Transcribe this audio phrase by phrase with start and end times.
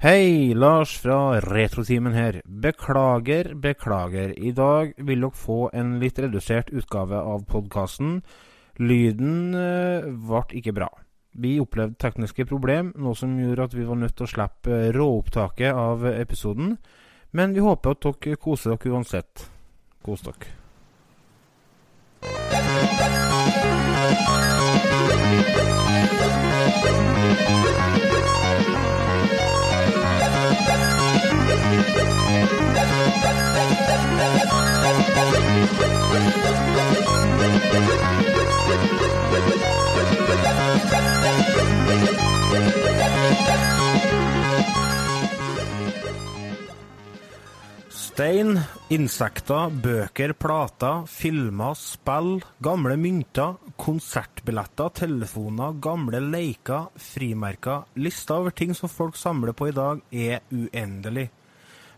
[0.00, 2.42] Hei, Lars fra Retrotimen her.
[2.44, 4.30] Beklager, beklager.
[4.38, 8.20] I dag vil dere få en litt redusert utgave av podkasten.
[8.78, 10.86] Lyden eh, ble ikke bra.
[11.34, 15.74] Vi opplevde tekniske problem, noe som gjorde at vi var nødt til å slippe råopptaket
[15.74, 16.76] av episoden.
[17.34, 19.48] Men vi håper at dere koser dere uansett.
[20.06, 20.54] Kos dere.
[48.18, 48.56] Stein,
[48.90, 58.74] insekter, bøker, plater, filmer, spill, gamle mynter, konsertbilletter, telefoner, gamle leker, frimerker Lista over ting
[58.74, 61.28] som folk samler på i dag, er uendelig.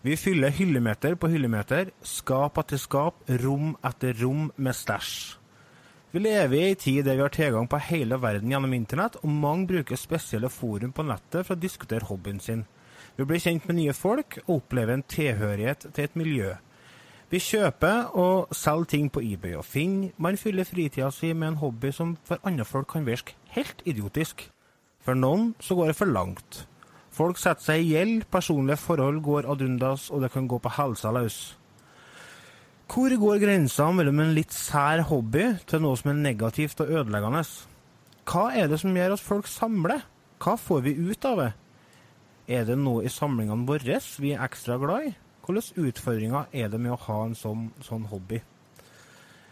[0.00, 5.36] Vi fyller hyllemeter på hyllemeter, skap etter skap, rom etter rom med stæsj.
[6.14, 9.28] Vi lever i ei tid der vi har tilgang på hele verden gjennom internett, og
[9.28, 12.64] mange bruker spesielle forum på nettet for å diskutere hobbyen sin.
[13.18, 16.56] Vi blir kjent med nye folk og opplever en tilhørighet til et miljø.
[17.30, 20.14] Vi kjøper og selger ting på eBay og Finn.
[20.16, 24.48] Man fyller fritida si med en hobby som for andre folk kan virke helt idiotisk.
[25.04, 26.64] For noen så går det for langt.
[27.10, 30.72] Folk setter seg i gjeld, personlige forhold går ad undas, og det kan gå på
[30.76, 31.38] helsa løs.
[32.90, 37.42] Hvor går grensa mellom en litt sær hobby til noe som er negativt og ødeleggende?
[38.30, 40.02] Hva er det som gjør at folk samler?
[40.42, 41.50] Hva får vi ut av det?
[42.50, 45.12] Er det noe i samlingene våre vi er ekstra glad i?
[45.46, 48.40] Hvilke utfordringer er det med å ha en sånn, sånn hobby?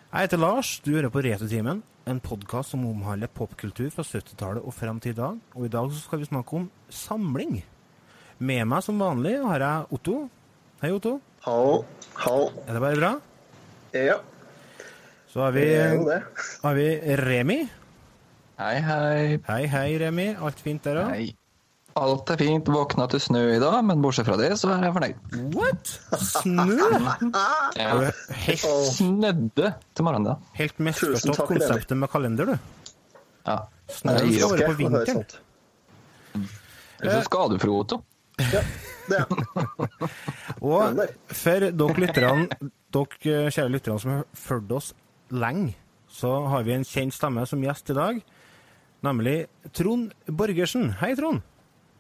[0.09, 4.75] Jeg heter Lars, du hører på Retrotimen, en podkast som omhandler popkultur fra 70-tallet og
[4.75, 5.41] frem til i dag.
[5.57, 7.59] Og i dag skal vi snakke om samling.
[8.39, 10.17] Med meg som vanlig har jeg Otto.
[10.81, 11.19] Hei, Otto.
[11.45, 11.83] Hallo.
[12.23, 12.47] Hallo.
[12.65, 13.13] Er det bare bra?
[13.97, 14.17] Ja.
[15.29, 15.67] Så har vi,
[16.63, 16.89] har vi
[17.21, 17.59] Remi.
[18.59, 19.39] Hei, hei.
[19.51, 20.31] Hei, hei, Remi.
[20.39, 21.35] Alt fint der òg?
[21.99, 22.69] Alt er fint.
[22.71, 25.17] Våkna til snø i dag, men bortsett fra det, så er jeg fornøyd.
[25.57, 25.93] What?
[26.23, 26.67] Snø?
[27.79, 27.95] Ja.
[28.45, 28.65] Helt,
[28.95, 30.37] Snødde til morgenen, da.
[30.59, 32.95] helt mest misforstått takk, konseptet med kalender, du.
[33.49, 33.59] Ja.
[33.93, 35.25] Snøen skal være på vinteren.
[36.99, 38.01] Ellers så skal du, fru Otto.
[38.39, 38.63] Ja,
[39.09, 39.27] det er
[40.69, 41.01] Og
[41.35, 42.49] for dere lytterne,
[42.95, 44.91] dere kjære lytterne som har fulgt oss
[45.35, 45.75] lenge,
[46.11, 48.21] så har vi en kjent stemme som gjest i dag,
[49.07, 49.37] nemlig
[49.77, 50.91] Trond Borgersen.
[51.03, 51.43] Hei, Trond.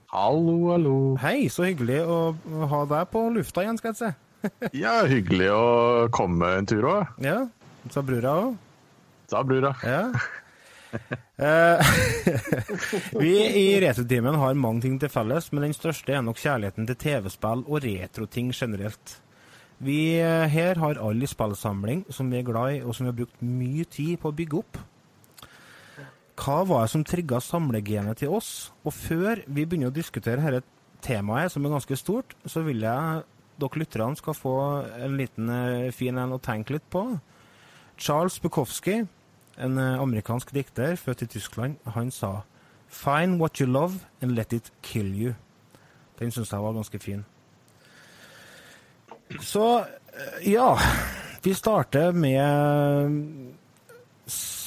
[0.08, 0.94] Hallo, hallo.
[1.20, 2.19] Hei, så hyggelig å
[2.70, 4.10] ha deg på lufta igjen, skal jeg si.
[4.84, 5.62] Ja, hyggelig å
[6.14, 7.42] komme en tur òg, Ja,
[7.92, 8.54] sa brura òg.
[9.28, 9.74] sa brura.
[9.84, 10.04] Ja.
[11.36, 11.91] Eh,
[13.20, 16.96] vi i Retrotimen har mange ting til felles, men den største er nok kjærligheten til
[17.02, 19.19] TV-spill og retroting generelt.
[19.84, 23.19] Vi eh, her har alle spillsamling som vi er glad i, og som vi har
[23.20, 24.80] brukt mye tid på å bygge opp.
[26.38, 28.71] Hva var det som trigga samlegenet til oss?
[28.87, 33.22] Og før vi begynner å diskutere dette temaet, som er ganske stort, så vil jeg
[33.59, 34.54] dere lytterne skal få
[35.03, 37.03] en liten eh, fin en å tenke litt på.
[37.99, 39.00] Charles Bukowski,
[39.59, 42.43] en eh, amerikansk dikter født i Tyskland, han sa
[42.88, 45.34] Find what you love and let it kill you.
[46.19, 47.25] Den syns jeg var ganske fin.
[49.44, 50.70] Så eh, ja,
[51.43, 53.57] vi starter med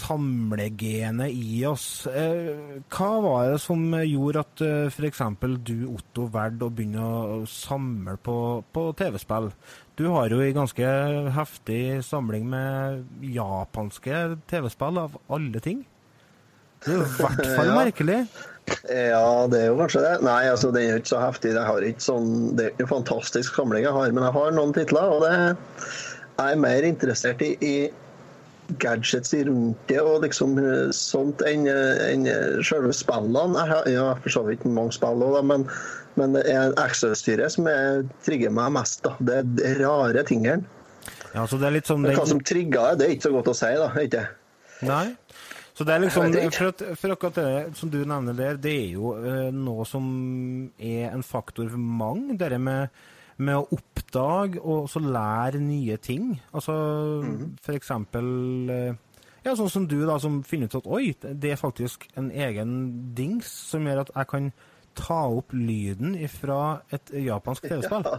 [0.02, 2.08] samlegenet i oss.
[2.08, 5.22] Eh, Hva var det som gjorde at f.eks.
[5.68, 8.36] du, Otto, valgte å begynne å samle på,
[8.74, 9.52] på TV-spill?
[10.00, 10.92] Du har jo en ganske
[11.36, 15.84] heftig samling med japanske TV-spill, av alle ting.
[16.82, 17.76] Det er i hvert fall Ja.
[17.78, 18.22] merkelig.
[18.88, 20.14] Ja, det er jo kanskje det.
[20.26, 21.52] Nei, altså, den er ikke så heftig.
[21.58, 24.54] Jeg har ikke sånn, det er ikke en fantastisk samling jeg har, men jeg har
[24.56, 25.14] noen titler.
[25.16, 25.34] Og det
[26.42, 27.74] jeg er mer interessert i, i
[28.80, 32.28] gadgets rundt det og liksom eh, sånt enn en
[32.66, 33.58] selve spillene.
[33.60, 35.66] Jeg har ja, for så vidt mange spill òg, men,
[36.20, 39.04] men det er Access-styret som er, trigger meg mest.
[39.08, 39.16] da.
[39.20, 40.64] Det er de rare tingene.
[41.32, 42.18] Ja, så det er litt sånn Den...
[42.18, 43.90] Hva som trigger det, det er ikke så godt å si, da.
[44.04, 44.28] ikke
[44.82, 45.06] Nei.
[45.78, 46.34] Så det er liksom.
[46.52, 50.06] For, at, for akkurat det som du nevner der, det er jo uh, noe som
[50.78, 52.36] er en faktor for mange.
[52.38, 52.92] Det med,
[53.38, 56.40] med å oppdage og så lære nye ting.
[56.54, 56.74] Altså
[57.24, 57.56] Mhm.
[57.62, 58.94] for eksempel eh,
[59.44, 63.14] Ja, sånn som du, da, som finner ut at oi, det er faktisk en egen
[63.16, 64.52] dings som gjør at jeg kan
[64.94, 68.04] ta opp lyden fra et japansk TV-spill.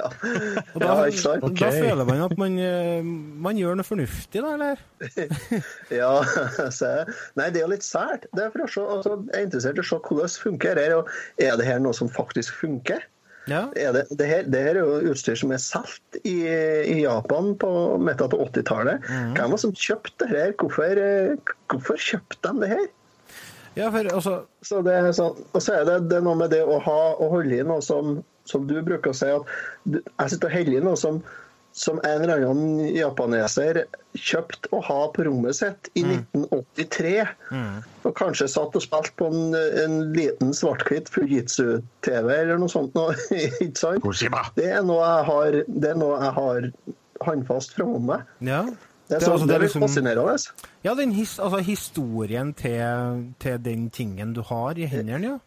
[0.00, 0.08] Ja, ja.
[0.78, 1.58] da, Ja, ikke sant?
[1.60, 4.78] da føler man at man, eh, man gjør noe fornuftig, da, eller?
[5.90, 6.22] Ja,
[6.70, 7.04] se.
[7.36, 8.24] Nei, det er jo litt sært.
[8.32, 10.84] Det er for å se, altså, jeg er interessert i å se hvordan funker det
[10.88, 10.96] her.
[11.02, 13.04] og Er det her noe som faktisk funker?
[13.48, 13.64] Ja.
[13.76, 17.54] Er det, det, her, det her er jo utstyr som er solgt i, i Japan
[17.58, 17.70] på
[18.02, 19.06] midten av 80-tallet.
[19.08, 19.32] Mm.
[19.34, 20.56] Hvem var det som kjøpte det her?
[20.60, 22.88] Hvorfor, eh, hvorfor kjøpte de det her?
[23.78, 24.34] ja, for også...
[24.66, 26.98] Så det er sånn, og så er det, det er noe med det å ha
[27.14, 29.54] og holde i noe som, som du bruker å si at
[29.84, 31.22] du, Jeg sitter og holder i noe som,
[31.72, 33.84] som en eller annen japaneser
[34.18, 37.12] kjøpte å ha på rommet sitt i 1983.
[38.04, 42.94] Og kanskje satt og spilte på en, en liten svart-hvitt Fujitsu-TV eller noe sånt.
[42.98, 43.14] Noe,
[43.62, 44.06] ikke sant?
[44.58, 46.70] Det er noe jeg har, det er noe jeg har
[47.26, 48.24] håndfast framom meg.
[48.40, 48.64] Ja.
[49.10, 50.36] Det er, Det er sånn, altså- det det er liksom- fascinerende.
[50.86, 55.38] Ja, den his, altså historien til, til den tingen du har i hendene, ja.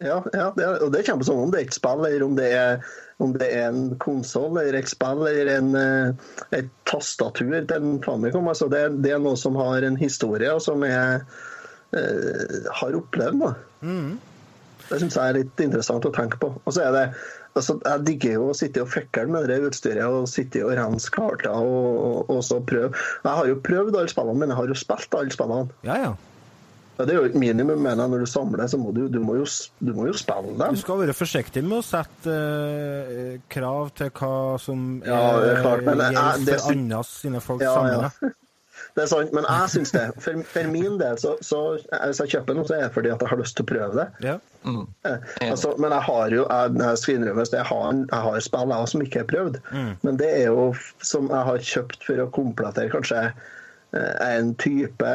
[0.00, 2.36] Ja, ja det, er- og det kommer som om det er et spill, eller om
[2.38, 2.82] det er,
[3.18, 6.30] om det er en konsoll, eller et spill, eller en, eh,
[6.60, 8.46] et tastatur til en Famicom.
[8.52, 11.20] Altså det, det er noe som har en historie, og som jeg
[11.98, 13.42] eh, har opplevd.
[13.42, 13.52] Da.
[14.88, 16.52] Det syns jeg er litt interessant å tenke på.
[16.64, 17.02] Og så er det
[17.58, 21.10] altså, Jeg digger jo å sitte og fikle med det utstyret og sitte og rense
[21.12, 22.94] karter og, og, og så prøve.
[23.26, 25.68] Jeg har jo prøvd alle spillene, men jeg har jo spilt alle spillene.
[25.84, 26.14] Ja, ja.
[26.98, 28.10] Ja, det er jo et minimum, mener jeg.
[28.10, 29.44] Når du samler, så må du, du, må, jo,
[29.78, 30.74] du må jo spille dem.
[30.74, 35.62] Du skal være forsiktig med å sette uh, krav til hva som Ja, det er
[35.62, 38.10] klart, men, eh, gjelder det for andre andres sine folk Ja, samlinger.
[38.22, 38.34] ja.
[38.94, 40.04] Det er sant, men jeg syns det.
[40.22, 43.20] For, for min del, så, så hvis jeg kjøper noe, så er det fordi at
[43.22, 44.06] jeg har lyst til å prøve det.
[44.24, 44.34] Ja.
[44.66, 44.80] Mm.
[45.06, 48.90] Eh, Altså, men jeg har jo jeg, jeg skal jeg har, jeg har spill jeg
[48.94, 49.60] som ikke har prøvd.
[50.02, 50.64] Men det er jo
[51.04, 53.22] som jeg har kjøpt for å komplettere kanskje
[53.96, 55.06] en type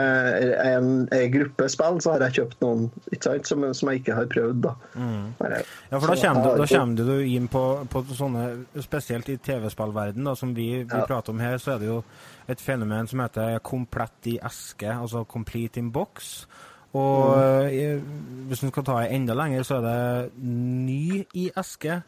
[0.65, 2.87] en, en gruppe spill, så har jeg kjøpt noen
[3.21, 4.61] sant, som, som jeg ikke har prøvd.
[4.65, 4.73] da.
[4.97, 5.27] Mm.
[5.37, 8.45] Ja, for da kommer, du, da kommer du inn på, på sånne,
[8.81, 11.05] spesielt i TV-spillverden som vi, vi Ja.
[11.05, 12.01] prater om her, så er det jo
[12.49, 16.47] et fenomen som heter komplett i eske, altså complete in box.
[16.93, 17.37] Og
[17.69, 18.47] mm.
[18.49, 22.01] hvis du skal ta det enda lenger, så er det ny i eske.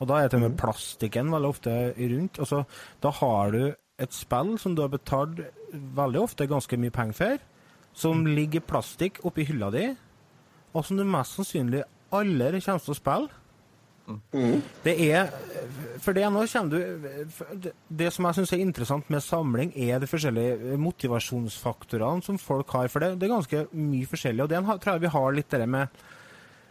[0.00, 2.40] Og da er det med plastikken veldig ofte rundt.
[2.40, 2.62] Altså,
[3.04, 3.62] da har du
[4.00, 5.42] et spill som du har betalt
[5.72, 7.42] veldig ofte ganske mye penger for,
[7.92, 9.88] som ligger i plastikk oppi hylla di,
[10.74, 11.82] og som du mest sannsynlig
[12.14, 13.28] aldri kommer til å spille.
[14.82, 15.28] Det er
[16.02, 16.78] For det nå kommer du
[17.60, 22.68] det- Det som jeg syns er interessant med samling, er de forskjellige motivasjonsfaktorene som folk
[22.70, 22.88] har.
[22.88, 24.42] For det, det er ganske mye forskjellig.
[24.42, 25.88] Og det tror jeg vi har litt det med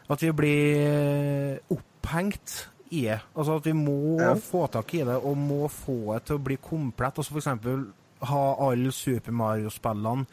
[0.09, 3.19] at vi blir opphengt det.
[3.35, 4.33] Altså at vi må Ja.
[4.35, 7.15] få tak i det, og må få det til å bli komplett.
[7.17, 7.93] Altså f.eks.
[8.21, 10.25] ha alle Super Mario-spillene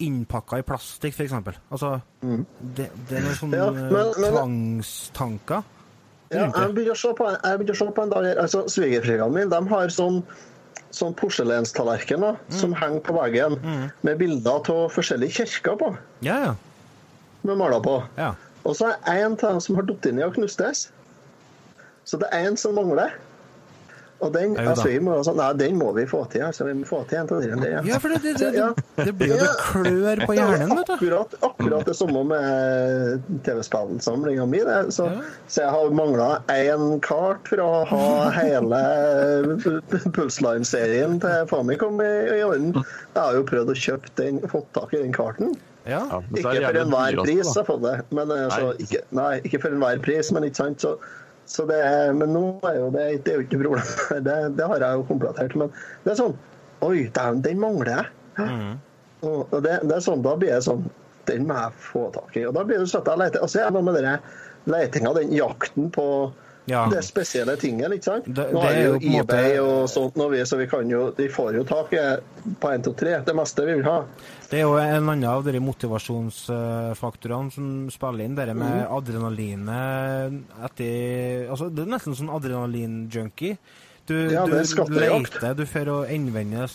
[0.00, 1.32] innpakka i plastikk, f.eks.
[1.70, 5.64] Altså, det, det er noen sånne Ja, men- men- tvangstanker.
[6.30, 8.36] Ja, jeg begynte å se på, å se på en dag her.
[8.42, 10.22] altså Svigerforeldrene mine de har sånn,
[10.92, 16.54] sånn porselenstallerken da, som henger på veggen, med bilder av forskjellige kirker på, Ja, ja.
[17.44, 18.02] med maler på.
[18.16, 18.34] ja.
[18.64, 20.90] Og så er en av dem som har falt inn i og knustes.
[22.08, 23.16] Så det er en som mangler.
[24.18, 26.42] Og den, altså, vi må, altså, nei, den må vi få til.
[26.48, 27.84] Altså, vi må få til en av de der.
[27.86, 28.72] Ja, for det, det, det, Ja.
[28.96, 30.94] det, blir jo det klør på hjernen, vet du.
[30.96, 34.64] Akkurat, akkurat det samme med TV-spillsamlinga mi.
[34.66, 34.80] det.
[34.96, 35.20] Så, Ja.
[35.46, 38.02] så jeg har mangla én kart for å ha
[38.40, 38.82] hele
[40.18, 42.72] Pulsline-serien til Famicom i, i orden.
[42.74, 45.54] Jeg har jo prøvd å kjøpe den, fått tak i den karten.
[45.88, 46.02] Ja.
[46.34, 47.94] Ikke for enhver pris, jeg har fått det.
[48.10, 48.82] Men, altså, Nei.
[48.84, 50.82] ikke, nei, ikke for enhver pris, men ikke sant.
[50.84, 50.96] Så
[51.68, 51.80] det
[52.18, 53.92] men nå er jo det, det er jo ikke noe problem.
[54.26, 55.56] Det, det har jeg jo komplettert.
[55.58, 55.72] Men
[56.04, 56.36] det er sånn
[56.86, 58.10] Oi, den, den mangler jeg.
[58.38, 58.74] Mm.
[59.26, 60.84] Og og det, det er sånn, Da blir det sånn
[61.26, 62.44] Den må jeg få tak i.
[62.46, 63.42] Og da blir det sånn at jeg leter.
[63.42, 64.28] Og så er det noe med den
[64.68, 66.06] letinga, den jakten på
[66.68, 66.84] Ja.
[66.92, 68.26] det spesielle tingene, ikke sant?
[68.28, 70.90] Det- nå har vi er jo jo eBay måte- og sånt, vi, så vi kan
[70.90, 72.04] jo, de får jo tak i
[72.60, 74.04] på 1, 2, 3, det meste vi vil ha.
[74.50, 78.92] Det er jo en annen av de motivasjonsfaktorene som spiller inn, det med mm.
[78.96, 83.58] adrenalinet etter Altså, det er nesten sånn adrenalin-junkie.
[84.08, 86.68] Du, Ja, er du leter, du får å innvende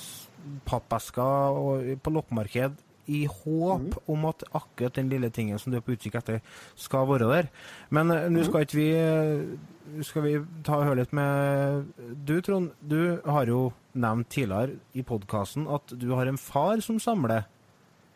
[0.65, 4.03] pappesker på loppemarked i håp mm.
[4.07, 6.41] om at akkurat den lille tingen som du er på utkikk etter,
[6.75, 7.50] skal være der.
[7.89, 8.33] Men Mhm.
[8.38, 11.91] nå skal ikke vi eh, skal vi ta og høre litt med
[12.25, 17.00] Du, Trond, du har jo nevnt tidligere i podkasten at du har en far som
[17.00, 17.43] samler.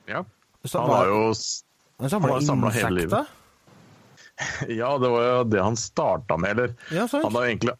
[0.07, 0.23] Ja.
[0.73, 1.33] Han har jo Han
[1.99, 3.17] han samler har samlet hele insekter?
[3.17, 3.27] livet.
[4.79, 7.23] Ja, det var jo det han starta med, eller Ja, sant.
[7.25, 7.73] Han har egentlig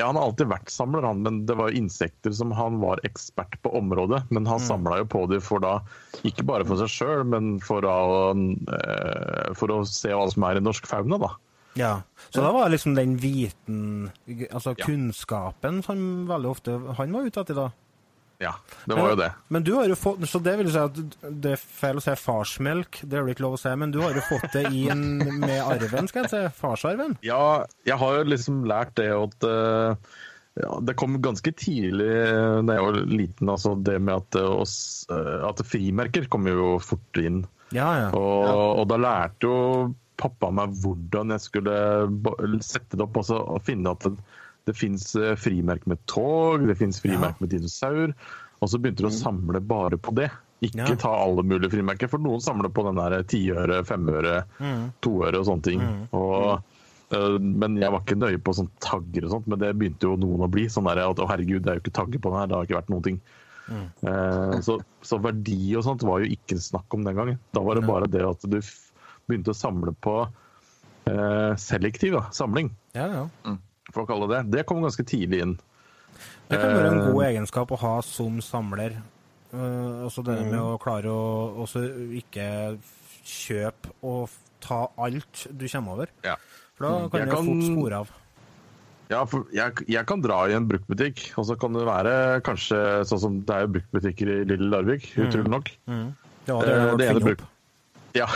[0.00, 3.58] ja, han har alltid vært samler, han, men det var insekter som han var ekspert
[3.62, 4.24] på området.
[4.32, 4.50] Men Mm.
[4.54, 5.76] han samla jo på dem for da,
[6.24, 10.56] ikke bare for seg sjøl, men for å, eh, for å se hva som er
[10.58, 11.30] i norsk fauna, da.
[11.78, 11.92] Ja.
[12.34, 14.10] Så da var liksom den viten,
[14.50, 17.68] altså kunnskapen, som veldig ofte han var ute etter da.
[18.40, 18.54] Ja,
[18.88, 19.28] det var jo det.
[19.52, 20.96] Men du har jo fått, så det vil si at
[21.44, 23.98] det er feil å si farsmelk, det er det ikke lov å si, men du
[24.00, 27.18] har jo fått det inn med arven, skal jeg si, farsarven.
[27.26, 30.16] Ja, jeg har jo liksom lært det at eh,
[30.60, 32.08] ja, Det kom ganske tidlig
[32.64, 34.76] da jeg var liten, altså det med at, eh, oss,
[35.12, 37.44] eh, at frimerker kom jo fort inn.
[37.76, 38.08] Ja, ja.
[38.16, 39.58] Og, og da lærte jo
[40.20, 41.76] pappa meg hvordan jeg skulle
[42.64, 44.08] sette det opp og finne at
[44.66, 47.40] det, fins frimerke med tog, det fins frimerke Ja.
[47.40, 48.14] med dinosaur.
[48.60, 50.30] Og så begynte du å samle bare på det.
[50.62, 50.94] Ikke Ja.
[50.94, 54.92] ta alle mulige frimerker, for noen samler på den der tiøre, femøre, Mm.
[55.00, 55.80] toøre og sånne ting.
[56.12, 56.62] Og,
[57.12, 60.16] øh, men jeg var ikke nøye på sånn tagger og sånt, men det begynte jo
[60.16, 60.66] noen å bli.
[60.68, 62.66] Sånn der at å herregud, det er jo ikke tagger på den her, det har
[62.66, 63.20] ikke vært noen ting.
[63.70, 67.38] Eh, så, så verdi og sånt var jo ikke snakk om den gangen.
[67.54, 68.60] Da var det bare det at du
[69.28, 70.28] begynte å samle på
[71.06, 73.06] eh, selektiv da, samling, ja,
[73.44, 73.56] ja.
[73.92, 74.64] For å kalle det det.
[74.68, 75.56] Kom ganske tidlig inn.
[76.50, 78.96] Det kan være en Eh, god egenskap å ha som samler.
[79.52, 81.80] Uh, også det med å klare å også
[82.14, 82.78] ikke
[83.26, 84.30] kjøpe og
[84.62, 86.10] ta alt du kommer over.
[86.24, 86.36] Ja.
[86.78, 88.10] For da kan Jeg du kan- fort spore av.
[89.10, 92.78] Ja, for jeg, jeg kan dra i en bruktbutikk, og så kan det være kanskje
[93.10, 95.70] sånn som det er jo bruktbutikker i lille Larvik, utrolig nok.
[95.90, 96.14] Mm.
[96.46, 97.46] Ja, det, Eh, det, det ene bruk-.
[98.14, 98.26] Ja,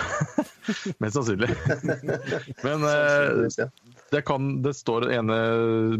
[1.02, 1.50] mest sannsynlig.
[2.66, 3.68] Men eh, ja.
[4.14, 5.36] Det kan, det står i ene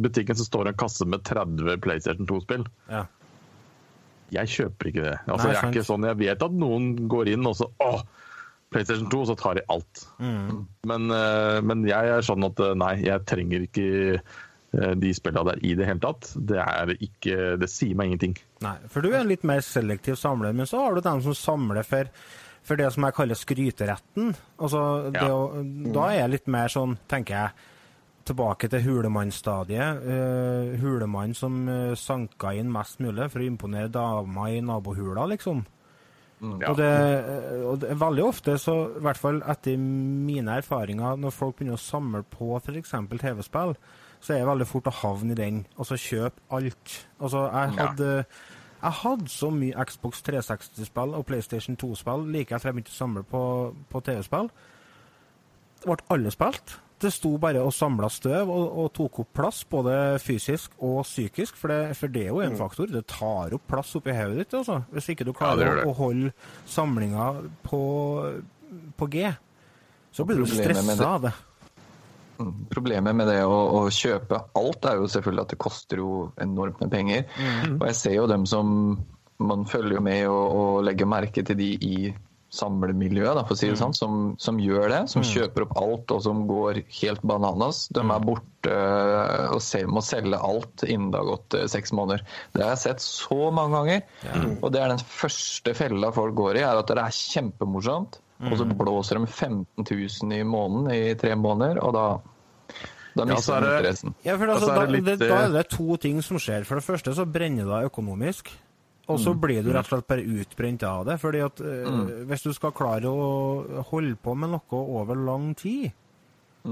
[0.03, 2.65] butikken så står det en kasse med 30 PlayStation 2-spill.
[2.91, 3.05] Ja.
[4.35, 5.17] Jeg kjøper ikke det.
[5.29, 8.01] Altså, Nei, jeg er ikke sånn, jeg vet at noen går inn og så Åh,
[8.75, 10.01] PlayStation 2, og så tar de alt.
[10.19, 10.65] Mm.
[10.91, 13.85] Men, eh, men jeg er sånn at eh, nei, jeg trenger ikke
[14.17, 16.33] eh, de spillene der i det hele tatt.
[16.35, 18.35] Det, er ikke, det sier meg ingenting.
[18.65, 21.37] Nei, for du er en litt mer selektiv samler, men så har du dem som
[21.39, 22.11] samler for,
[22.67, 24.35] for det som jeg kaller skryteretten.
[24.59, 24.83] Altså,
[25.15, 25.31] det Ja.
[25.31, 25.63] å,
[25.95, 27.71] da er jeg litt mer sånn, tenker jeg,
[28.27, 30.01] tilbake til hulemannstadiet.
[30.05, 35.65] Uh, Hulemann som uh, sanka inn mest mulig for å imponere dama i nabohula, liksom.
[36.45, 36.73] Ja.
[36.73, 41.33] Og, det, eh, og det veldig ofte, så i hvert fall etter mine erfaringer, når
[41.33, 42.91] folk begynner å samle på f.eks.
[43.23, 43.73] TV-spill,
[44.21, 46.99] så er det veldig fort å havne i den, og så kjøpe alt.
[47.21, 47.87] Altså, jeg Ja.
[47.87, 48.11] hadde,
[48.83, 53.23] jeg hadde så mye Xbox 360-spill og PlayStation 2-spill like etter jeg begynte å samle
[53.25, 53.43] på,
[53.89, 54.51] på TV-spill.
[55.81, 56.77] Det ble alle spilt.
[57.03, 61.57] Det sto bare og samla støv og, og tok opp plass, både fysisk og psykisk.
[61.61, 62.91] For det, for det er jo en faktor.
[62.93, 64.55] Det tar opp plass oppi hodet ditt.
[64.61, 64.81] Altså.
[64.95, 66.31] Hvis ikke du klarer ja, å, å holde
[66.71, 67.33] samlinga
[67.67, 67.83] på,
[69.01, 69.27] på G,
[70.15, 71.35] så blir du stressa av det.
[72.39, 72.55] Mm.
[72.71, 76.81] Problemet med det å, å kjøpe alt er jo selvfølgelig at det koster jo enormt
[76.83, 77.27] med penger.
[77.77, 78.71] Og jeg ser jo dem som
[79.45, 81.97] man følger jo med og, og legger merke til de i
[82.55, 85.03] samlemiljøet, for å si det sånn, som, som gjør det.
[85.13, 87.85] Som kjøper opp alt og som går helt bananas.
[87.95, 91.93] De er borte øh, og ser, må selge alt innen det har gått øh, seks
[91.97, 92.25] måneder.
[92.55, 94.05] Det har jeg sett så mange ganger.
[94.61, 98.21] Og det er den første fella folk går i, er at det er kjempemorsomt.
[98.45, 102.03] Og så blåser de 15 000 i måneden i tre måneder, og da,
[103.17, 104.15] da mister er de det- interessen.
[104.27, 106.41] Ja, for altså, er da, det litt, det, da eh, er det to ting som
[106.43, 106.67] skjer.
[106.69, 108.51] For det første så brenner det deg økonomisk.
[109.13, 111.19] Og så blir du rett og slett bare utbrent av det.
[111.21, 112.05] fordi at mm.
[112.31, 115.93] hvis du skal klare å holde på med noe over lang tid,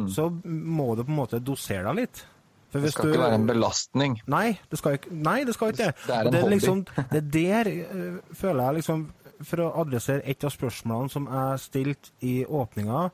[0.09, 2.23] så må du på en måte dosere deg litt.
[2.73, 4.21] For Det skal du- ikke være en belastning.
[4.27, 5.95] Nei, det skal ikke Nei, det skal ikke det.
[6.07, 9.11] Det er en det er Liksom, det er der, eh, føler jeg, liksom
[9.43, 13.11] For å adressere et av spørsmålene som er stilt i åpninga,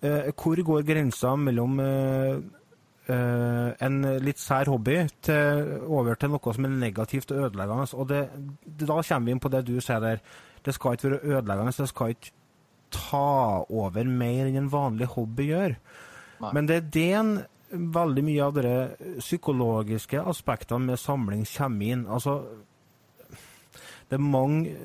[0.00, 2.40] eh, hvor går grensa mellom eh, eh,
[3.06, 7.86] en litt sær hobby til, over til noe som er negativt og ødeleggende?
[7.94, 8.22] Og det,
[8.64, 10.24] det, da kommer vi inn på det du sier der.
[10.66, 12.34] Det skal ikke være ødeleggende, det skal ikke
[12.90, 15.76] ta over mer enn en vanlig hobby gjør.
[16.42, 16.52] Nei.
[16.52, 17.32] Men det er den
[17.70, 18.74] veldig mye av de
[19.18, 22.06] psykologiske aspektene med samling kommer inn.
[22.06, 22.38] Altså,
[24.06, 24.76] det er mange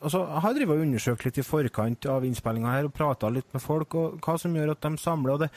[0.00, 3.52] altså, Jeg har drevet og undersøkt litt i forkant av innspillinga her og prata litt
[3.54, 5.36] med folk, og hva som gjør at de samler.
[5.36, 5.50] Og det,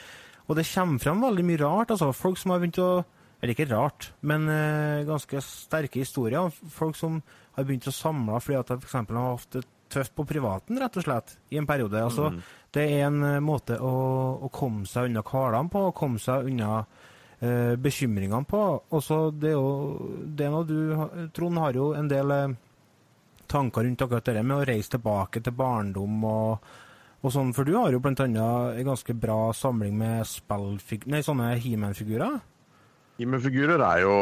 [0.46, 1.92] og det kommer frem veldig mye rart.
[1.94, 3.04] altså Folk som har begynt å
[3.36, 6.48] Eller ikke rart, men uh, ganske sterke historier.
[6.72, 7.18] Folk som
[7.52, 8.94] har begynt å samle fordi at de f.eks.
[8.96, 12.00] har hatt det tøft på privaten, rett og slett, i en periode.
[12.02, 12.32] Altså,
[12.72, 13.92] Det er en eh, måte å,
[14.42, 18.62] å komme seg unna kvalene på, å komme seg unna uh, bekymringene på.
[18.98, 22.56] Også det er jo det er noe du, Trond, har jo en del uh,
[23.46, 26.74] tanker rundt akkurat det med å reise tilbake til barndom og,
[27.24, 31.02] og sånn, for du har jo blant annet en ganske bra samling med spillfig...
[31.10, 32.40] Nei, sånne He-Man-figurer.
[33.16, 34.16] He-Man-figurer er jo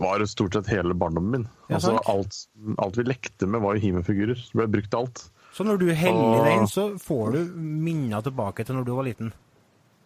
[0.00, 1.48] var stort sett hele barndommen min.
[1.68, 2.38] Ja, altså, alt,
[2.80, 4.40] alt vi lekte med, var jo He-Man-figurer.
[4.40, 5.26] Det ble brukt til alt.
[5.52, 9.06] Så når du heller deg inn, så får du minner tilbake til når du var
[9.08, 9.34] liten.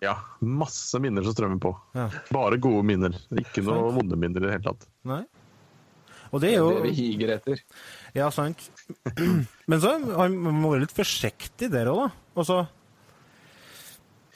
[0.03, 1.71] Ja, masse minner som strømmer på.
[1.95, 2.09] Ja.
[2.35, 3.15] Bare gode minner.
[3.39, 4.89] Ikke noe vonde minner i det hele tatt.
[5.07, 5.23] Nei.
[6.33, 7.61] Og det er jo Det vi higer etter.
[8.15, 8.67] Ja, sant.
[9.71, 12.11] Men så han må være litt forsiktig der òg, da.
[12.43, 12.59] Altså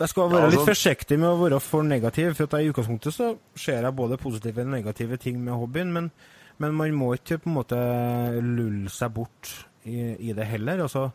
[0.00, 2.66] Jeg skal være Ja, altså- litt forsiktig med å være for negativ, for at jeg,
[2.66, 6.10] i utgangspunktet så ser jeg både positive og negative ting med hobbyen, men,
[6.58, 7.78] men man må ikke på en måte
[8.42, 9.52] lulle seg bort
[9.84, 10.82] i, i det heller.
[10.84, 11.10] Altså,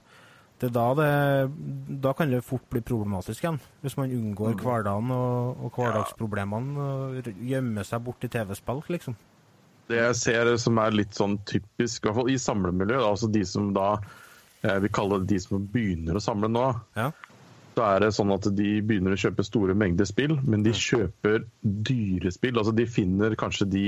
[0.61, 1.09] det da, det,
[2.01, 7.31] da kan det fort bli problematisk igjen, hvis man unngår hverdagen og, og hverdagsproblemene og
[7.41, 9.17] gjemmer seg bort i TV-spill, liksom.
[9.91, 13.43] Det jeg ser som er litt sånn typisk, i hvert fall i samlemiljøet, altså de
[13.47, 13.93] som da
[14.61, 16.67] jeg vi kaller det de som begynner å samle nå,
[16.99, 17.07] Ja.
[17.75, 21.45] så er det sånn at de begynner å kjøpe store mengder spill, men de kjøper
[21.63, 22.59] dyre spill.
[22.61, 23.85] Altså de finner kanskje de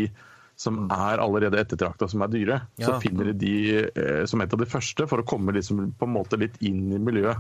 [0.56, 2.58] som er allerede ettertrakta som er dyre.
[2.80, 3.54] Så finner de de
[3.90, 6.92] eh, som et av de første for å komme liksom på en måte litt inn
[6.94, 7.38] i miljøet.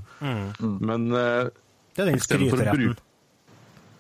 [0.81, 1.49] Men eh,
[1.95, 2.95] Det er den skryteretten.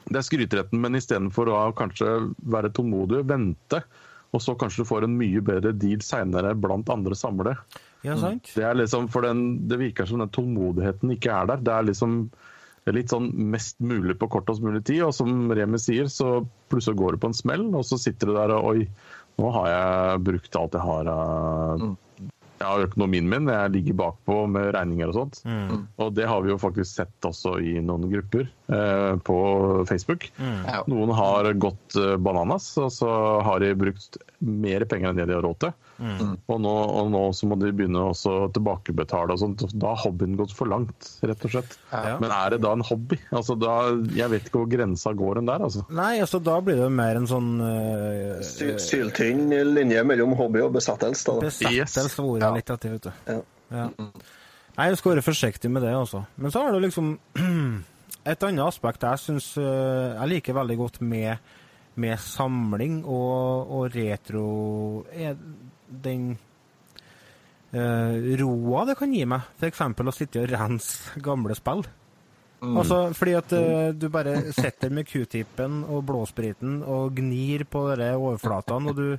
[0.09, 2.09] det er skryteretten, men istedenfor å kanskje
[2.53, 3.83] være tålmodig vente,
[4.33, 7.57] og så kanskje du får en mye bedre deal seinere blant andre samlere.
[8.03, 8.49] Ja, sant?
[8.55, 11.61] Det er liksom, for den, det virker som den tålmodigheten ikke er der.
[11.63, 12.17] Det er liksom
[12.91, 16.41] litt sånn mest mulig på kortest mulig tid, og som Remi sier, så
[16.73, 18.87] plutselig går det på en smell, og så sitter du der og oi,
[19.39, 21.85] nå har jeg brukt alt jeg har av
[22.63, 25.41] jeg har økonomien min, jeg ligger bakpå med regninger og sånt.
[26.01, 29.37] Og det har vi jo faktisk sett også i noen grupper eh, på
[29.89, 30.29] Facebook.
[30.39, 30.61] Mm.
[30.93, 33.11] Noen har gått eh, bananas, og så
[33.43, 35.75] har de brukt mer penger enn det de har råd til.
[36.03, 39.61] Og, nå, og nå så må de begynne også å tilbakebetale og sånt.
[39.79, 41.77] Da har hobbyen gått for langt, rett og slett.
[41.93, 42.15] Ja.
[42.19, 43.19] Men er det da en hobby?
[43.31, 43.75] Altså da,
[44.17, 45.85] jeg vet ikke hvor grensa går den der, altså.
[45.93, 49.45] Nei, altså da blir det mer en sånn uh, Sy- Syltynn
[49.75, 51.29] linje mellom hobby og besettelse.
[51.29, 51.37] da.
[51.45, 52.53] besettelse ordet Ja.
[52.57, 53.11] litt etter, vet du.
[53.29, 53.39] Ja.
[53.73, 53.87] Ja.
[54.73, 56.25] Nei, jeg skal være forsiktig med det, altså.
[56.41, 57.13] Men så er det liksom
[58.33, 61.37] et annet aspekt jeg syns jeg liker veldig godt med,
[62.01, 64.47] med samling og, og retro,
[65.13, 65.37] er
[66.03, 66.33] den
[67.73, 69.49] uh, roa det kan gi meg.
[69.59, 69.83] F.eks.
[69.83, 71.85] å sitte og rense gamle spill.
[72.63, 78.13] Altså, fordi at uh, du bare sitter med q-tipen og blåspriten og gnir på de
[78.15, 79.17] overflatene, og du,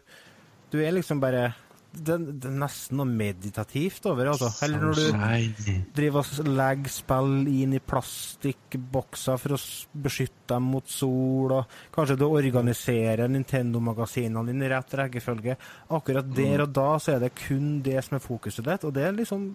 [0.73, 1.51] du er liksom bare
[1.95, 4.51] det, det er nesten noe meditativt over det, altså.
[4.67, 9.61] Eller når du driver og legger spill inn i plastikkbokser for å
[10.07, 15.59] beskytte dem mot sol, og kanskje du organiserer Nintendo-magasinene dine i rett rekkefølge.
[15.97, 19.09] Akkurat der og da så er det kun det som er fokuset ditt, og det
[19.09, 19.53] er liksom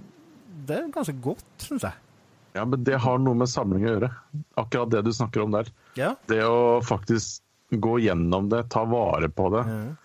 [0.69, 1.95] Det er ganske godt, syns jeg.
[2.53, 4.09] Ja, men det har noe med samling å gjøre.
[4.59, 5.69] Akkurat det du snakker om der.
[5.95, 6.15] Ja.
[6.27, 9.63] Det å faktisk gå gjennom det, ta vare på det.
[9.69, 9.97] Mhm.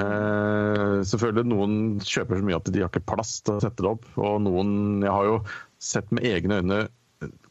[0.00, 3.90] Eh, selvfølgelig Noen kjøper så mye at de har ikke plass til å sette det
[3.92, 4.06] opp.
[4.18, 5.36] Og noen Jeg har jo
[5.78, 6.80] sett med egne øyne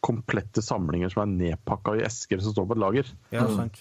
[0.06, 3.12] komplette samlinger som er nedpakka i esker som står på et lager.
[3.34, 3.80] ja, sant.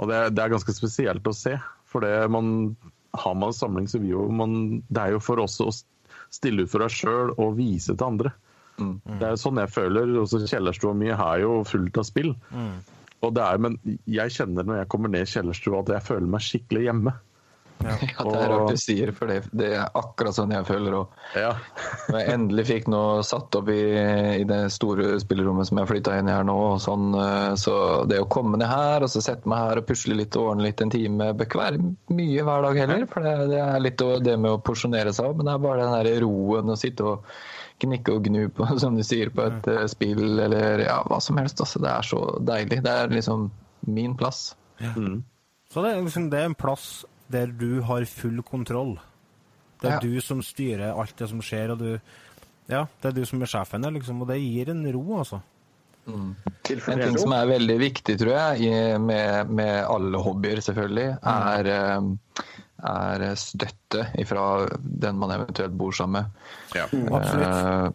[0.00, 1.56] Og det, er- det er ganske spesielt å se.
[1.90, 2.76] For det man,
[3.14, 5.70] har man en samling, så vil jo man Det er jo for oss å
[6.30, 8.30] stille ut for deg sjøl og vise til andre.
[9.18, 10.14] Det er sånn jeg føler.
[10.22, 12.30] Også kjellerstua mi er jo fullt av spill.
[13.20, 13.74] Og det er, men
[14.08, 17.12] jeg kjenner når jeg kommer ned i kjellerstua at jeg føler meg skikkelig hjemme.
[17.90, 21.14] Ja, det er rart du sier, for det, det er akkurat sånn jeg føler òg.
[21.38, 21.52] Ja.
[22.10, 23.80] Når jeg endelig fikk noe satt opp i,
[24.40, 27.76] i det store spillerommet som jeg flytta inn i her nå, og sånn, eh, så
[28.10, 30.68] det å komme ned her og så sette meg her og pusle litt og ordne
[30.68, 31.80] litt en time bør ikke være
[32.16, 33.06] mye hver dag heller.
[33.14, 35.86] For det, det er litt det med å porsjonere seg opp, men det er bare
[35.86, 37.32] den der roen å sitte og
[37.80, 41.40] gnikke og gnu på, som du sier, på et eh, spill eller ja, hva som
[41.40, 41.62] helst.
[41.64, 42.82] Altså, det er så deilig.
[42.84, 43.48] Det er liksom
[43.88, 44.50] min plass.
[45.70, 48.96] Så det liksom, det er en plass der du har full kontroll.
[49.80, 50.00] Det er Ja.
[50.00, 52.00] du som styrer alt det som skjer, og du
[52.70, 55.40] Ja, det er du som er sjefen der, liksom, og det gir en ro, altså.
[56.06, 61.66] En ting som er veldig viktig, tror jeg, i- med, med alle hobbyer, selvfølgelig, er,
[61.66, 62.44] eh,
[62.84, 66.30] er støtte fra den man eventuelt bor sammen med.
[66.74, 66.86] Ja.
[67.16, 67.94] Absolutt.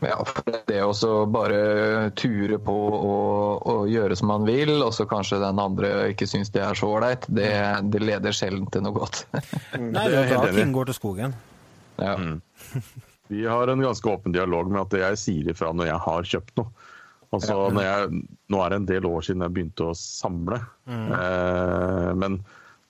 [0.00, 1.60] Ja, for det å bare
[2.16, 6.52] ture på og, og gjøre som man vil, og så kanskje den andre ikke syns
[6.54, 7.50] det er så ålreit, det,
[7.92, 9.26] det leder sjelden til noe godt.
[9.76, 11.38] Nei, det er jo da ting går til skogen.
[12.00, 12.16] ja.
[13.30, 16.56] Vi har en ganske åpen dialog med at jeg sier ifra når jeg har kjøpt
[16.58, 16.88] noe.
[17.30, 20.58] Altså, når jeg, nå er det en del år siden jeg begynte å samle.
[20.90, 22.40] Eh, men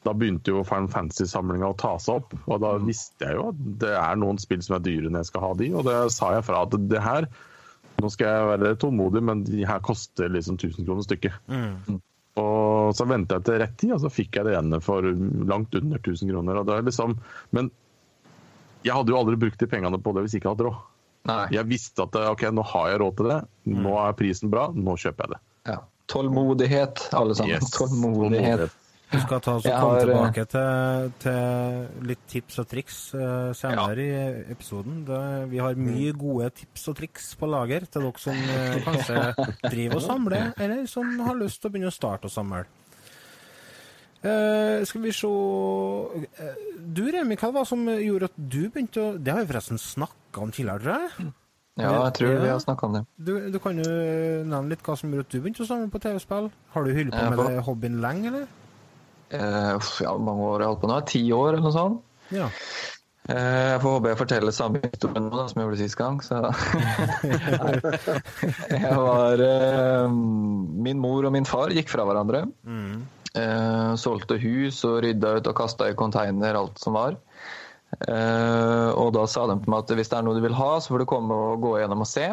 [0.06, 2.34] da begynte jo Final Fantasy-samlinga å ta seg opp.
[2.46, 5.30] Og da visste jeg jo at det er noen spill som er dyre når jeg
[5.32, 7.30] skal ha de, og det sa jeg fra at det her
[8.00, 11.34] Nå skal jeg være tålmodig, men de her koster liksom 1000 kroner stykket.
[12.40, 15.76] Og så venta jeg til rett tid, og så fikk jeg det ene for langt
[15.76, 16.62] under 1000 kroner.
[16.62, 17.18] Og det er liksom,
[17.52, 17.68] men
[18.86, 20.80] jeg hadde jo aldri brukt de pengene på det hvis jeg ikke hadde råd.
[21.28, 21.42] Nei.
[21.52, 23.38] Jeg visste at ok, nå har jeg råd til det,
[23.84, 25.40] nå er prisen bra, nå kjøper jeg det.
[25.74, 25.78] Ja.
[26.10, 27.60] Tålmodighet, alle sammen.
[27.60, 27.74] Yes.
[27.76, 28.70] Tålmodighet.
[29.10, 32.98] Du skal ta oss og komme har, eh, tilbake til, til litt tips og triks
[33.18, 35.00] uh, senere i episoden.
[35.08, 39.48] Det, vi har mye gode tips og triks på lager til dere som uh, kanskje
[39.64, 42.62] driver og samler, eller som har lyst til å begynne å starte å samle.
[44.20, 45.28] Uh, skal vi se
[46.92, 49.80] Du Remi, hva var det som gjorde at du begynte å Det har vi forresten
[49.80, 51.32] snakka om tidligere, tror jeg.
[51.80, 53.04] Ja, jeg tror vi har snakka om det.
[53.16, 56.02] Du, du kan jo nevne litt hva som gjorde at du begynte å samle på
[56.04, 56.50] TV-spill.
[56.76, 58.48] Har du holdt på med det hobbyen lenge, eller?
[59.30, 60.96] Eh, ja, mange år jeg holdt på nå?
[61.10, 62.00] Ti år, eller noe sånt?
[62.34, 62.48] Ja.
[63.30, 66.16] Eh, Jeg får håpe jeg forteller samme historie nå som jeg gjorde sist gang.
[66.24, 66.40] Så.
[68.74, 72.40] jeg var eh, Min mor og min far gikk fra hverandre.
[72.66, 73.02] Mm.
[73.38, 77.12] Eh, solgte hus og rydda ut og kasta i container alt som var.
[78.06, 80.72] Eh, og da sa de til meg at hvis det er noe du vil ha,
[80.82, 82.26] så får du komme og gå gjennom og se.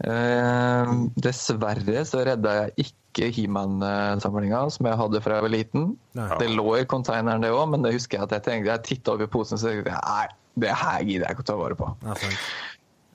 [0.00, 5.86] Eh, dessverre så redda jeg ikke He-Man-samlinga som jeg hadde fra jeg var liten.
[6.16, 6.30] Nei.
[6.40, 9.14] Det lå i konteineren, det òg, men det husker jeg at jeg tenkte jeg titta
[9.16, 10.26] opp i posen og tenkte nei,
[10.60, 11.90] det her gidder jeg ikke å ta vare på.
[12.06, 12.18] Ja.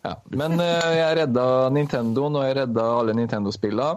[0.05, 0.17] Ja.
[0.37, 3.89] Men eh, jeg redda Nintendoen, og jeg redda alle Nintendo-spilla.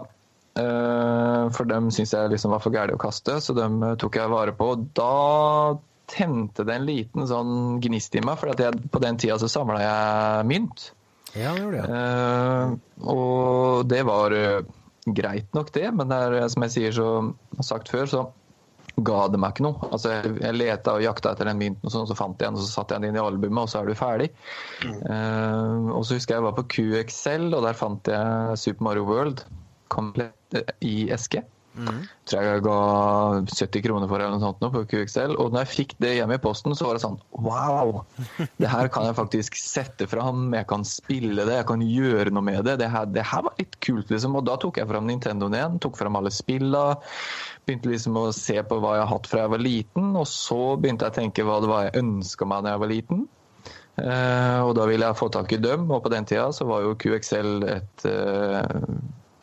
[0.59, 4.17] Eh, for dem syns jeg liksom var for gærne å kaste, så dem eh, tok
[4.17, 4.71] jeg vare på.
[4.97, 5.77] Da
[6.09, 9.83] tente det en liten sånn gnist i meg, for jeg, på den tida så samla
[9.83, 10.89] jeg mynt.
[11.37, 12.01] Ja, det gjorde det.
[12.01, 14.59] Eh, og det var eh,
[15.05, 17.09] greit nok, det, men det er, eh, som jeg sier så
[17.65, 18.25] sagt før, så
[18.99, 19.89] ga det meg ikke noe.
[19.93, 22.59] Altså, jeg, jeg leta og jakta etter den mynten, og sånn, så fant jeg den,
[22.59, 24.29] og så satte jeg den inn i albumet, og så er du ferdig.
[24.85, 29.07] Eh, og så husker jeg jeg var på QXL, og der fant jeg Super Mario
[29.09, 29.45] World
[29.89, 31.43] komplett i eske.
[31.77, 32.77] Tror jeg jeg ga
[33.45, 35.35] 70 kroner for eller noe sånt nå på QXL.
[35.39, 38.03] Og når jeg fikk det hjemme i posten, så var det sånn Wow!
[38.59, 40.49] Det her kan jeg faktisk sette fram.
[40.55, 42.79] Jeg kan spille det, jeg kan gjøre noe med det.
[42.81, 44.37] Det her, det her var litt kult, liksom.
[44.39, 45.79] Og da tok jeg fram Nintendoen igjen.
[45.83, 46.85] Tok fram alle spilla.
[47.67, 50.13] Begynte liksom å se på hva jeg har hatt fra jeg var liten.
[50.19, 52.93] Og så begynte jeg å tenke hva det var jeg ønska meg da jeg var
[52.97, 53.27] liten.
[53.99, 56.85] Uh, og da ville jeg få tak i dem, og på den tida så var
[56.85, 58.63] jo QXL et uh,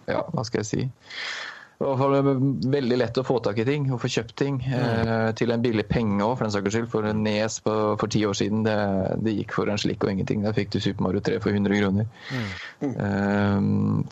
[0.08, 0.84] Ja, hva skal jeg si?
[1.76, 5.84] Veldig lett å få tak i ting og få kjøpt ting eh, til en billig
[5.90, 6.88] penge òg, for den saks skyld.
[6.92, 8.76] For en Nes på, for ti år siden, det,
[9.26, 10.44] det gikk for en slikk og ingenting.
[10.46, 12.08] Der fikk du Super Mario 3 for 100 kroner.
[12.80, 13.60] Eh,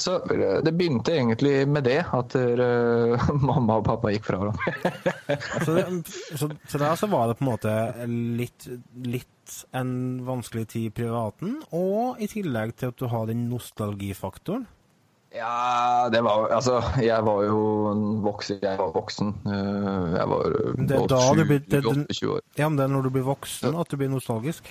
[0.05, 4.75] så eh, det begynte egentlig med det, at uh, mamma og pappa gikk fra hverandre.
[5.65, 5.73] Så,
[6.37, 7.73] så, så der så var det på en måte
[8.11, 8.67] litt,
[9.09, 9.93] litt en
[10.27, 14.67] vanskelig tid i privaten, og i tillegg til at du har den nostalgifaktoren.
[15.35, 17.59] Ja, det var Altså, jeg var jo
[17.91, 18.61] en voksen.
[18.63, 19.35] Jeg var voksen.
[19.51, 20.45] Eh, Jeg var
[20.79, 22.41] Det er da du blir- det- 28 år.
[22.57, 24.63] Ja, men det er når du blir voksen at du blir nostalgisk.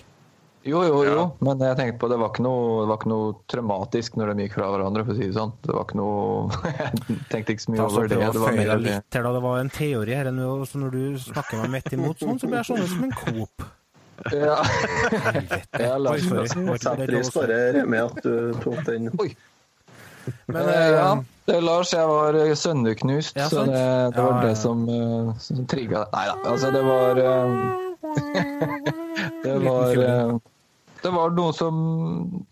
[0.64, 1.24] Jo, jo, jo.
[1.44, 4.44] Men jeg tenkte på det var ikke noe, det var ikke noe traumatisk når de
[4.48, 5.52] gikk fra hverandre, for å si det sånn.
[5.62, 6.50] Det var ikke noe
[6.80, 8.20] Jeg tenkte ikke så mye over det.
[8.32, 11.60] Det var mer litt til da det var en teori her så når du snakker
[11.66, 13.68] meg midt imot sånn, så blir jeg sånn som en Coop.
[14.32, 14.64] ja.
[14.64, 19.10] Jeg det setter er pris på det, Remi, at du tok den.
[19.20, 19.36] Oi.
[20.46, 23.84] Men Eh, ja, eh, det, Lars, jeg var sønneknust, sønderknust, Ja, så det,
[24.16, 24.48] det var ja.
[24.48, 27.82] det som, uh, som trigga Nei da, altså det var eh,
[29.44, 30.36] Det var eh,
[31.02, 31.76] Det var noe som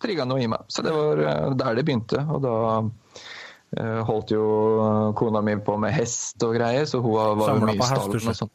[0.03, 0.65] trigga noe i meg.
[0.67, 2.19] Så det var eh, der det begynte.
[2.27, 2.55] Og da
[3.79, 4.43] eh, holdt jo
[5.17, 8.33] kona mi på med hest og greier, så hun var jo mye på i stallen
[8.33, 8.51] og sånn.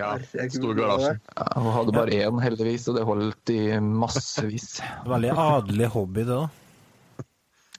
[0.00, 0.14] Ja,
[0.56, 1.12] stor garasje.
[1.36, 4.78] Ja, hun hadde bare én, heldigvis, og det holdt i massevis.
[5.12, 6.48] veldig adelig hobby, det da.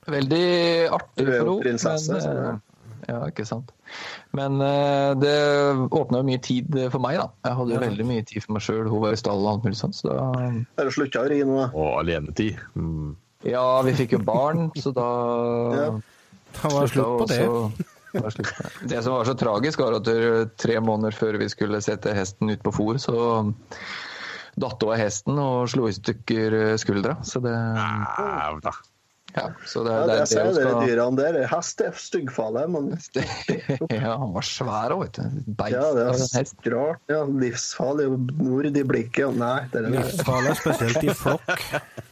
[0.09, 1.63] Veldig artig Du er jo for henne.
[1.65, 2.59] prinsesse, men, eh,
[3.09, 3.71] Ja, ikke sant.
[4.33, 5.35] Men eh, det
[5.91, 7.27] åpna jo mye tid for meg, da.
[7.45, 8.89] Jeg hadde jo Ja, veldig mye tid for meg sjøl.
[8.89, 9.95] Hun var i stallen og alt mulig sånt.
[9.97, 11.57] Så da Bare du slutta å ri nå?
[11.57, 11.67] da?
[11.73, 12.59] Og alenetid.
[12.77, 13.15] Mm.
[13.43, 15.07] Ja, vi fikk jo barn, så da
[15.81, 15.89] Ja.
[16.61, 17.39] Da var det slutt på det.
[17.47, 18.89] også- det var slutt på det.
[18.91, 22.61] Det som var så tragisk, var at tre måneder før vi skulle sette hesten ut
[22.61, 23.53] på fôr, så
[24.59, 27.17] datt hun av hesten og slo i stykker skuldra.
[27.23, 28.71] Så det Nei, da.
[29.35, 31.39] Ja, så det, Ja, det, det er det hun dere skal dyrene der.
[31.51, 32.89] Hest er styggfarlig, men
[34.01, 35.41] Ja, han var svær òg, vet du.
[35.59, 37.03] Beist ja, det er rart.
[37.11, 38.07] Ja, livsfarlig.
[38.41, 39.37] Nord i blikket.
[39.39, 39.93] Nei, det er det.
[39.97, 41.67] Livsfarlig, spesielt i flokk.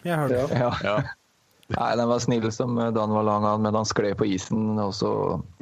[0.08, 0.44] Jeg hørte.
[0.56, 0.60] Ja.
[0.60, 0.74] Ja.
[0.86, 1.00] Ja.
[1.76, 4.96] Nei, den var snill som da han var lang, men han skled på isen, og
[4.98, 5.12] så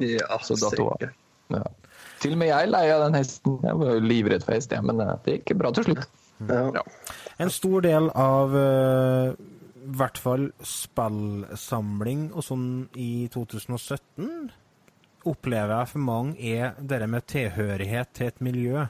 [0.00, 0.94] Ja, Så datt hun
[1.58, 1.68] av.
[2.18, 3.58] Til og med jeg leia den hesten.
[3.62, 6.08] Jeg var jo livredd for hest, ja, men eh, det gikk bra til slutt.
[6.48, 6.64] Ja.
[6.74, 6.82] Ja.
[7.42, 9.36] En stor del av eh,
[9.88, 12.68] i hvert fall spillsamling og sånn
[13.00, 14.50] i 2017
[15.28, 18.86] opplever jeg for mange er det med tilhørighet til et miljø.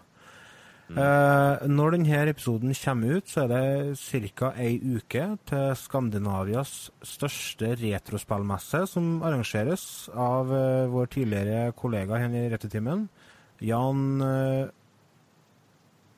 [0.89, 4.53] Eh, når denne episoden kommer ut, så er det ca.
[4.57, 12.49] ei uke til Skandinavias største retrospillmesse, som arrangeres av eh, vår tidligere kollega her i
[12.49, 13.09] Rettetimen,
[13.61, 14.71] Jan eh,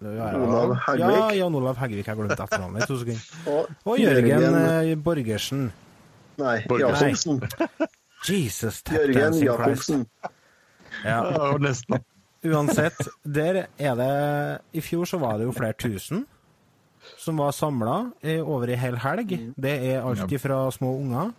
[0.01, 1.05] ja, Olav Hegvik.
[1.05, 2.07] Ja, Jan Olav Hegvik.
[2.09, 3.71] Jeg glemte etternavnet i to sekunder.
[3.85, 5.67] Og, Jørgen eh, Borgersen.
[6.41, 6.57] Nei.
[6.81, 7.43] Jacobsen.
[8.29, 10.07] Jesus, Jørgen Jacobsen.
[11.05, 11.21] Ja.
[11.61, 12.01] Nesten.
[12.41, 14.13] Uansett, der er det
[14.73, 16.25] I fjor så var det jo flere tusen
[17.21, 17.97] som var samla
[18.45, 19.35] over ei hel helg.
[19.61, 21.33] Det er alt fra små unger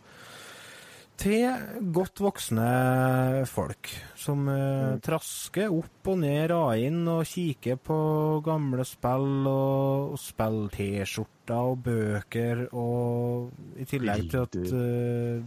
[1.21, 7.97] til godt voksne folk som eh, trasker opp og ned raden og kikker på
[8.45, 15.45] gamle spill og, og spill-T-skjorter og bøker, og i tillegg til at eh,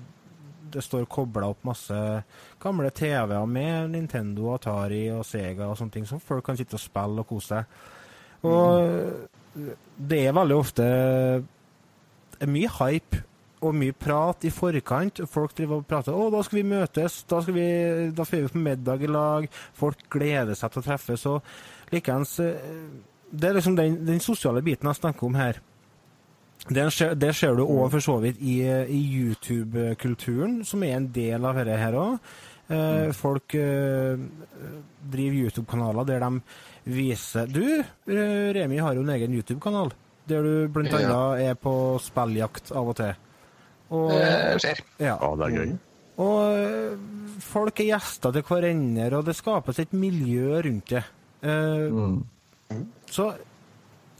[0.75, 1.99] det står kobla opp masse
[2.63, 6.83] gamle TV-er med Nintendo, Atari og Sega og sånne ting, som folk kan sitte og
[6.83, 7.63] spille og kose seg.
[8.45, 9.63] Og
[9.97, 10.89] det er veldig ofte
[12.51, 13.23] mye hype
[13.64, 15.20] og mye prat i forkant.
[15.31, 17.24] Folk driver og prater 'Å, da skal vi møtes.
[17.29, 17.66] Da skal vi
[18.14, 21.27] da får vi på middag i lag.' Folk gleder seg til å treffes.
[21.27, 21.42] Og
[21.92, 22.55] likeens eh,
[23.35, 25.59] Det er liksom den, den sosiale biten jeg snakker om her.
[26.70, 31.09] Det ser, det ser du òg for så vidt i, i YouTube-kulturen, som er en
[31.12, 32.18] del av dette her òg.
[32.72, 34.16] Eh, folk eh,
[35.12, 36.31] driver YouTube-kanaler der de
[36.94, 37.61] viser Du,
[38.09, 39.92] Remi har jo en egen YouTube-kanal,
[40.31, 41.35] der du blant Ja.
[41.37, 43.12] er på spilljakt av og til.
[43.95, 44.81] Og, det skjer.
[45.03, 45.15] ja.
[45.23, 45.73] Ja, det er gøy.
[46.25, 51.05] og eh, folk er gjester til hverandre, og det skapes et miljø rundt det.
[51.45, 52.21] Uh,
[52.75, 52.87] Mm.
[53.13, 53.27] så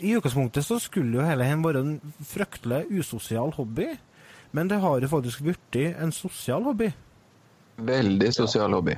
[0.05, 1.95] i utgangspunktet så skulle jo hele dette være en
[2.29, 3.87] fryktelig usosial hobby,
[4.53, 6.91] men det har jo faktisk blitt en sosial hobby.
[7.79, 8.95] Veldig sosial hobby.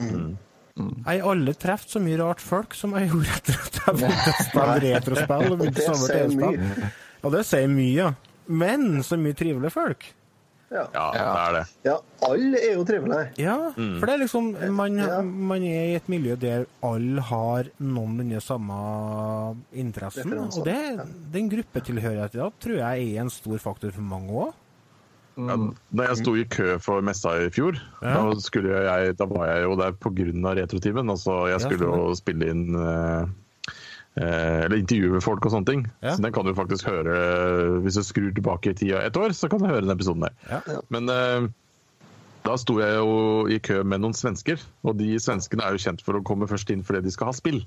[0.00, 4.32] Jeg har aldri truffet så mye rart folk som jeg gjorde etter at jeg begynte
[4.32, 5.52] å spille retrospill.
[5.52, 6.90] og Det sier mye.
[7.22, 8.10] Ja, det sier mye, ja.
[8.48, 10.04] Men så mye trivelige folk.
[10.66, 10.82] Ja.
[10.92, 11.60] Ja, det er det.
[11.86, 11.92] ja,
[12.26, 13.28] alle er jo trivelige.
[13.38, 15.20] Ja, for det er liksom man, Ja.
[15.22, 18.74] man er i et miljø der alle har noenlunde samme
[19.72, 20.32] interessen.
[20.42, 24.52] Og det, den gruppetilhørigheten tror jeg er en stor faktor for mange òg.
[25.36, 25.56] Ja,
[25.92, 28.14] da jeg sto i kø for messa i fjor, Ja.
[28.24, 30.54] da, skulle jeg, da var jeg jo der pga.
[30.62, 31.10] retrotimen.
[31.10, 33.26] Altså, jeg Ja, skulle jo spille inn eh,
[34.16, 35.82] Eller intervjue folk og sånne ting.
[36.00, 36.14] Ja.
[36.16, 37.16] Så den kan du faktisk høre
[37.84, 40.36] Hvis du skrur tilbake i tida et år, så kan du høre den episoden der.
[40.48, 40.80] Ja.
[40.94, 41.48] Men eh,
[42.46, 46.04] da sto jeg jo i kø med noen svensker, og de svenskene er jo kjent
[46.06, 47.60] for å komme først inn fordi de skal ha spill.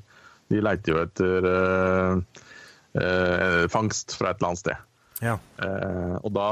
[0.50, 2.44] De leiter jo etter eh,
[2.98, 4.86] eh, fangst fra et eller annet sted.
[5.20, 5.34] Ja.
[5.60, 6.46] Eh, og da,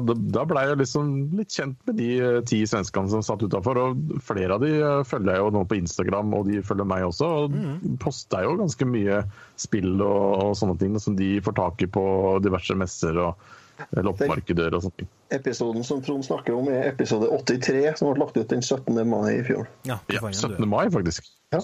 [0.00, 3.80] da, da blei jeg liksom litt kjent med de eh, ti svenskene som satt utafor.
[3.82, 7.04] Og flere av de eh, følger jeg jo nå på Instagram, og de følger meg
[7.08, 7.28] også.
[7.44, 9.20] Og poster jo ganske mye
[9.60, 12.06] spill og, og sånne ting som de får tak i på
[12.44, 13.44] diverse messer og
[13.90, 15.04] eh, loppemarkeder og sånt.
[15.34, 19.02] Episoden som Trond snakker om, er episode 83, som ble lagt ut den 17.
[19.04, 19.68] mai i fjor.
[19.88, 20.64] ja, Ja, 17.
[20.70, 21.28] mai, faktisk.
[21.52, 21.60] Ja.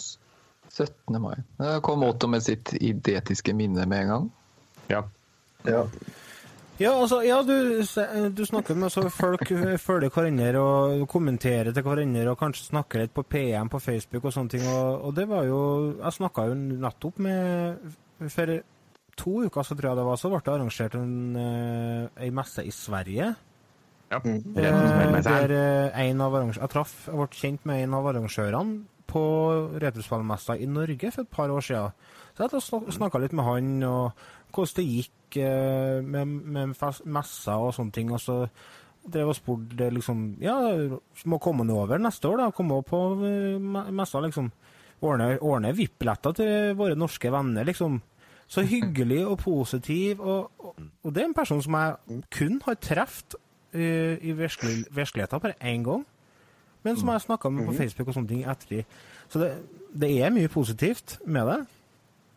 [0.70, 1.16] 17.
[1.18, 1.34] mai.
[1.58, 4.28] Da kom Otto med sitt identiske minne med en gang.
[4.92, 5.06] Ja.
[5.66, 5.86] Ja.
[6.80, 9.42] Ja, altså, ja, du, se- du snakker med altså, folk
[9.82, 14.32] følger hverandre og kommenterer til hverandre og kanskje snakker litt på PM på Facebook og
[14.32, 14.64] sånne ting.
[14.64, 15.58] Og, og det var jo
[16.00, 17.92] Jeg snakka jo nettopp med
[18.32, 18.54] For
[19.20, 22.72] to uker så tror jeg det var, så ble det arrangert en, en messe i
[22.72, 23.28] Sverige.
[24.10, 24.20] ja.
[24.24, 25.50] Eh, Retrospillmesseren.
[25.50, 25.52] der
[25.92, 29.22] eh, en av arrangør- Jeg traff, jeg ble kjent med en av arrangørene på
[29.82, 31.92] retrospillmessa i Norge for et par år siden.
[32.48, 34.20] Så jeg snakka litt med han og
[34.54, 36.74] hvordan det gikk eh, med, med
[37.04, 38.12] messa og sånne ting.
[38.14, 38.42] Og så
[39.00, 40.56] drev og spurte liksom Ja,
[41.24, 42.50] må komme noe over neste år, da.
[42.54, 43.58] Komme opp på eh,
[43.92, 44.50] messa, liksom.
[45.00, 48.00] Ordne, ordne VIP-billetter til våre norske venner, liksom.
[48.50, 50.20] Så hyggelig og positiv.
[50.20, 54.88] Og, og, og det er en person som jeg kun har truffet uh, i virkelig,
[54.90, 56.02] virkeligheten bare én gang.
[56.82, 58.82] Men som jeg snakka med på Facebook og sånne ting etter.
[59.28, 59.50] Så det,
[59.94, 61.58] det er mye positivt med det.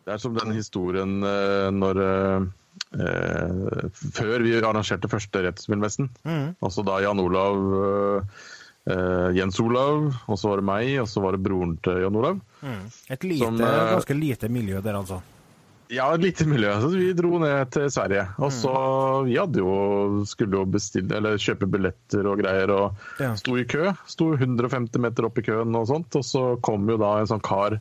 [0.04, 2.48] Det er som den historien eh, når eh,
[4.14, 6.10] Før vi arrangerte første rettsspillmessen.
[6.60, 8.28] Altså da Jan Olav
[8.84, 12.16] Uh, Jens Olav, og så var det meg, og så var det broren til Jan
[12.20, 12.42] Olav.
[13.08, 15.22] Et lite, Som, uh, ganske lite miljø der, altså.
[15.92, 16.68] Ja, et lite miljø.
[16.82, 18.26] Så vi dro ned til Sverige.
[18.44, 18.74] Og så
[19.24, 23.34] Vi hadde jo skulle jo bestille, eller kjøpe billetter og greier, og Ja.
[23.40, 23.92] sto i kø.
[24.06, 27.42] Sto 150 meter opp i køen og sånt, og så kom jo da en sånn
[27.44, 27.80] kar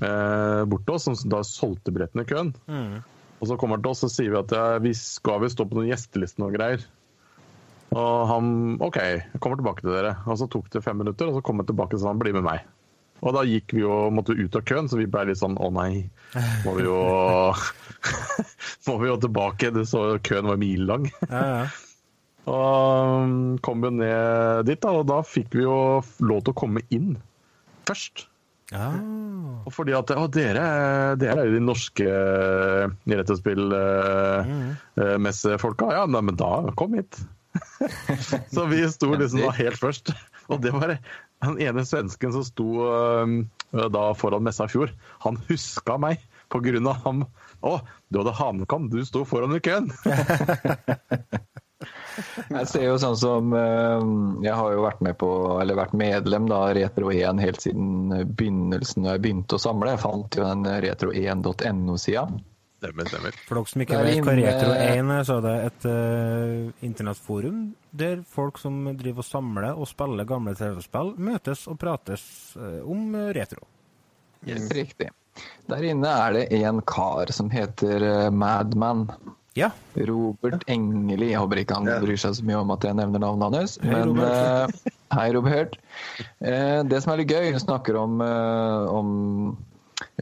[0.00, 2.54] eh, bort til oss, som da solgte billettene i køen.
[3.42, 5.66] Og så kommer han til oss og sier vi at ja, vi skal vi stå
[5.66, 6.84] på noen gjesteliste og greier.
[7.92, 8.46] Og han
[8.80, 10.14] OK, jeg kommer tilbake til dere.
[10.24, 12.32] Og så tok det fem minutter, og så kom han tilbake og sa han bli
[12.36, 12.64] med meg.
[13.22, 15.54] Og da gikk vi jo, måtte vi ut av køen, så vi ble litt sånn
[15.62, 16.08] å nei,
[16.64, 16.98] må vi jo
[18.88, 19.70] Må vi jo tilbake.
[19.74, 21.10] Det så køen var milelang.
[21.28, 21.64] Ja, ja.
[22.42, 25.76] Og um, kom jo ned dit, da, og da fikk vi jo
[26.26, 27.12] lov til å komme inn
[27.86, 28.24] først.
[28.72, 28.88] Ja.
[29.62, 30.62] Og fordi at å, dere,
[31.20, 32.06] dere er jo de norske
[33.12, 35.84] retrospillmessefolka.
[35.94, 37.14] Ja, nei, men da kom hit.
[38.54, 40.06] så vi sto liksom da helt først.
[40.50, 42.68] Og det var den ene svensken som sto
[43.70, 44.88] da foran messa i fjor.
[45.26, 46.16] Han huska meg
[46.52, 47.24] av ham.
[47.62, 47.80] Å,
[48.10, 49.92] du hadde hanekam, du sto foran i køen!
[52.56, 54.06] Jeg ser jo sånn som eh,
[54.44, 55.28] Jeg har jo vært med på,
[55.62, 59.94] eller vært medlem da, Retro1 helt siden begynnelsen da jeg begynte å samle.
[59.94, 62.26] Jeg fant jo den retro1.no-sida.
[62.82, 63.36] Stemmer, stemmer.
[63.46, 67.60] For dere som ikke vet hva Retro1 er, så er det et uh, internettforum
[68.02, 72.24] der folk som driver og samler og spiller gamle TV-spill, møtes og prates
[72.58, 73.62] uh, om retro.
[74.42, 74.66] Yes.
[74.74, 75.12] riktig.
[75.70, 79.06] Der inne er det en kar som heter Madman.
[79.58, 79.70] Ja.
[80.08, 81.30] Robert Engeli.
[81.32, 81.98] Jeg håper ikke han Ja.
[82.00, 83.78] bryr seg så mye om at jeg nevner navnet hans.
[83.82, 84.32] Hei, Men Robert.
[84.32, 85.76] eh, hei, Robert.
[86.40, 89.56] Eh, det som er litt gøy, vi snakker om, eh, om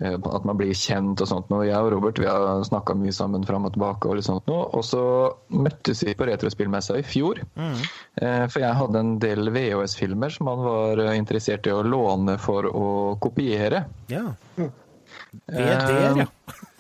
[0.00, 1.48] eh, at man blir kjent og sånt.
[1.48, 1.62] nå.
[1.64, 4.08] Jeg og Robert vi har snakka mye sammen fram og tilbake.
[4.10, 4.58] Og litt sånt nå.
[4.74, 7.38] Og så møttes vi på Retrospillmessa i fjor.
[7.56, 12.64] Eh, for jeg hadde en del VHS-filmer som han var interessert i å låne for
[12.64, 13.84] å kopiere.
[14.08, 14.34] ja.
[15.46, 16.26] Det er der, ja.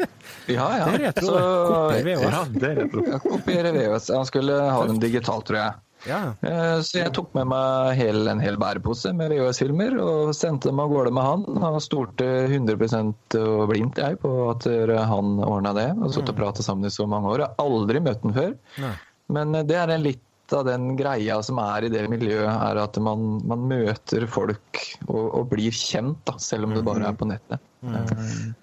[0.54, 0.88] Ja, ja.
[0.90, 2.16] Det er retro, Så- det.
[2.22, 3.04] Ja, det er retro.
[3.28, 4.10] Kopiere VHS.
[4.14, 5.74] Han skulle ha dem digitalt, tror jeg.
[6.08, 6.20] Ja.
[6.40, 10.80] Eh, Så jeg tok med meg hel, en hel bærepose med VHS-filmer og sendte dem
[10.80, 11.44] av gårde med han.
[11.60, 15.90] Han stolte 100 og blindt jeg på at eh, han ordna det.
[16.00, 17.44] Og satt og prata sammen i så mange år.
[17.44, 18.56] Jeg har aldri møtt den før.
[18.80, 18.94] Nei.
[19.28, 20.24] Men eh, det er en litt
[20.56, 25.28] av den greia som er i det miljøet, er at man, man møter folk og,
[25.38, 27.60] og blir kjent, da, selv om det bare er på nettet.
[27.86, 27.94] Mm.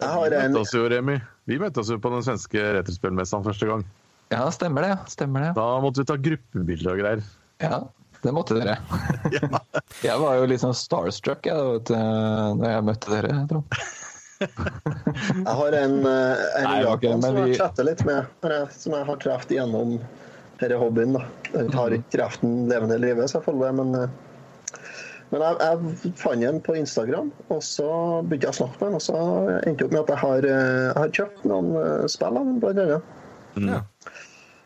[0.01, 0.57] Jeg har en
[1.47, 3.85] Vi møtte oss jo på den svenske retrospillmessa første gang.
[4.33, 4.95] Ja, stemmer det.
[5.13, 5.51] Stemmer det.
[5.55, 7.21] Da måtte vi ta gruppebilder og greier.
[7.63, 7.77] Ja,
[8.25, 8.75] det måtte dere.
[10.07, 13.77] Jeg var jo litt sånn starstruck jeg, vet når jeg møtte dere, Trond.
[14.37, 18.93] Jeg har en, eh, en Nei, okay, som vi- jeg chatter litt med, eh, som
[18.93, 19.95] jeg har truffet gjennom
[20.59, 21.15] denne hobbyen.
[21.17, 21.23] da.
[21.55, 24.09] Jeg har ikke kreften den levende i livet, selvfølgelig, men, eh,
[25.31, 27.89] men jeg, jeg fant den på Instagram, og så
[28.23, 29.17] begynte jeg å snakke med den, og så
[29.57, 32.47] endte jeg opp med at jeg har, eh, jeg har kjøpt noen eh, spill av
[32.47, 33.13] den, blant annet.
[33.67, 33.83] ja.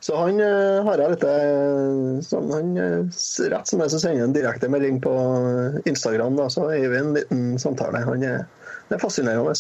[0.02, 1.26] Så han eh, har jeg litt
[2.26, 2.72] sånn, han,
[3.54, 5.12] Rett som det så sender han direkte melding på
[5.90, 8.02] Instagram, da, så gir vi en liten samtale.
[8.08, 8.48] Han er,
[8.90, 9.54] det er fascinerende.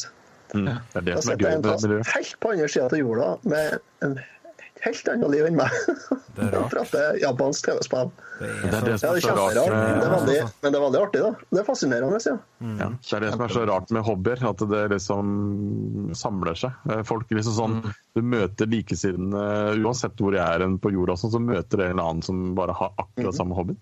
[0.53, 0.65] Mm.
[0.65, 2.13] Det er det Jeg som er gøy en med det miljøet.
[2.15, 4.17] helt på andre sida av jorda med en
[4.85, 5.75] helt annet liv enn meg.
[6.35, 6.71] Det er rart.
[6.73, 8.11] Prater japansk TV-spill.
[8.41, 11.01] Det Det er det som er så rart det er veldig, men det er veldig
[11.01, 11.31] artig, da.
[11.51, 12.35] Det er fascinerende, ja.
[12.79, 15.31] ja, det er det som er så rart med hobbyer, at det liksom
[16.17, 16.89] samler seg.
[16.89, 17.77] Eh, Folk liksom sånn,
[18.17, 22.07] Du møter likesinnede uansett hvor jeg er på jorda, sånn, så møter du en eller
[22.09, 23.77] annen som bare har akkurat samme hobby.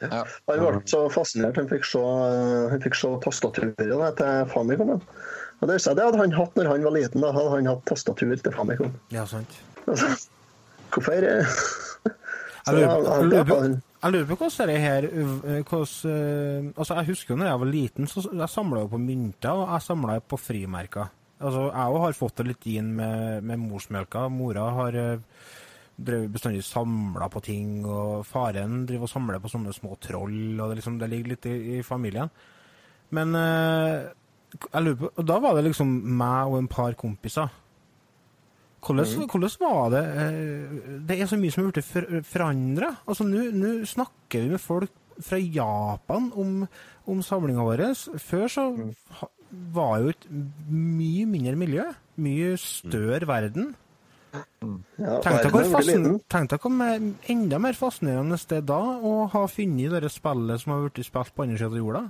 [0.00, 0.22] Ja.
[0.46, 1.58] Han ble så fascinert.
[1.58, 2.00] Han fikk se,
[2.72, 3.80] han fikk se tastaturet
[4.20, 4.94] til Famicom.
[5.58, 7.24] Og det, det hadde han hatt når han var liten.
[7.24, 8.94] da hadde han hatt tastatur til Famicom.
[9.14, 9.58] Ja, sant.
[10.94, 11.44] Hvorfor eh,
[12.68, 13.62] Jeg lurer, på-
[14.02, 17.60] jeg, lurer på, hvordan det her øh, hvordan, øh, altså Jeg husker jo når jeg
[17.60, 21.08] var liten, så jeg samla på mynter, og jeg samla på frimerker.
[21.40, 24.26] Altså, jeg òg har fått det litt inn med, med morsmelka.
[24.28, 25.18] Mora har øh,
[25.98, 30.68] drevet bestandig samla på ting, og faren driver og samler på sånne små troll, og
[30.72, 32.28] det, liksom, det ligger litt i, i familien.
[33.14, 37.48] Men på, og da var det liksom meg og en par kompiser.
[38.78, 40.76] Hvordan, hvordan var det eh,
[41.08, 42.92] Det er så mye som har blitt forandra.
[43.10, 46.62] Altså, Nå snakker vi med folk fra Japan om,
[47.10, 47.82] om samlinga vår.
[48.22, 48.68] Før så
[49.18, 49.32] ha-
[49.74, 50.26] var jo et
[50.70, 51.84] mye mindre miljø.
[52.22, 53.74] Mye større verden.
[54.34, 55.64] ja, Tenk deg hvor,
[56.84, 61.08] er enda mer fascinerende det er da å ha funnet det spillet som har blitt
[61.08, 62.04] spilt på andre sida av jorda.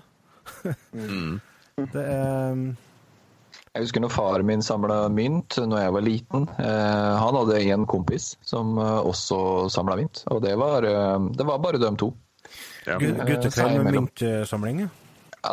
[1.95, 2.63] det er
[3.75, 6.47] Jeg husker når faren min samla mynt når jeg var liten.
[6.59, 11.47] Eh, han hadde en kompis som eh, også samla mynt, og det var, eh, det
[11.47, 12.13] var bare dem to.
[12.89, 12.97] Ja.
[12.99, 14.81] Guttekveld med myntsamling.
[14.87, 14.89] ja.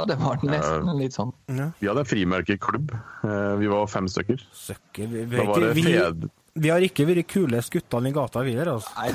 [0.10, 1.30] Det var nesten litt sånn.
[1.51, 1.67] Ja.
[1.80, 2.95] Vi hadde en frimerkeklubb.
[3.23, 4.41] Eh, Vi var fem stykker.
[4.51, 5.08] Søkker.
[5.12, 6.25] Vi, Da var det det vi, fed...
[6.56, 8.70] vi har ikke vært kulest guttene i gata, vi der.
[8.72, 8.88] Altså.
[8.96, 9.12] Nei,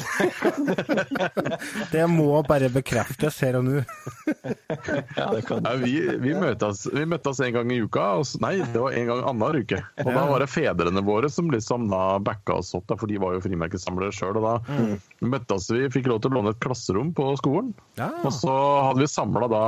[1.94, 3.78] Det må bare bekreftes her og nå.
[5.16, 8.04] ja, det kan Ja, vi, vi, møtes, vi møttes en gang i uka.
[8.20, 9.80] Og, nei, det var en gang annenhver uke.
[10.04, 13.16] Og da var det fedrene våre som liksom da backa oss opp, da, for de
[13.22, 14.36] var jo frimerkesamlere sjøl.
[14.36, 14.84] Og da
[15.24, 17.72] møttes vi, fikk lov til å låne et klasserom på skolen.
[17.96, 18.12] Ja.
[18.20, 18.52] Og så
[18.90, 19.64] hadde vi samla da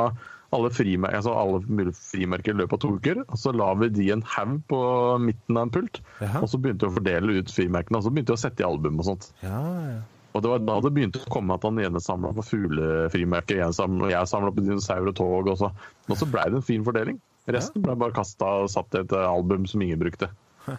[0.52, 3.22] alle, frimer altså alle mulige frimerker i løpet av to uker.
[3.26, 4.80] og Så la vi de en haug på
[5.22, 6.42] midten av en pult, Jaha.
[6.42, 8.00] og så begynte vi å fordele ut frimerkene.
[8.00, 9.30] Og så begynte vi å sette i album og sånt.
[9.44, 10.00] Ja, ja.
[10.32, 13.76] Og det var da det begynte å komme at han ene samla på fuglefrimerker, jeg
[13.76, 15.50] samla- og jeg samla på dinosaur og tog.
[15.52, 15.68] Og så,
[16.08, 17.20] og så blei det en fin fordeling.
[17.52, 20.30] Resten ble bare kasta og satt i et eh, album som ingen brukte.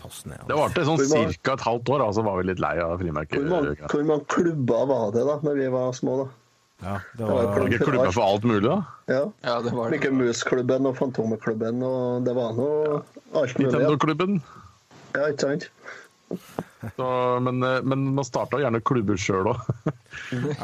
[0.00, 0.96] Det varte sånn
[1.44, 1.52] ca.
[1.52, 3.42] et halvt år, og så var vi litt lei av frimerker.
[3.44, 6.14] Hvor mange, hvor mange klubber var det da når vi var små?
[6.22, 6.28] da?
[6.80, 8.76] Ja, det var var Var det ikke klubber for alt mulig, da?
[9.12, 9.22] Ja.
[9.44, 9.98] Ja, det var det.
[9.98, 13.00] Mikke Mus-klubben og Fantomeklubben, og det var noe
[13.36, 13.66] alt mulig.
[13.66, 14.38] Nintendo-klubben.
[15.16, 15.68] ja ikke sant?
[16.96, 17.06] Så,
[17.44, 19.60] men, eh, men man starta gjerne klubber sjøl òg.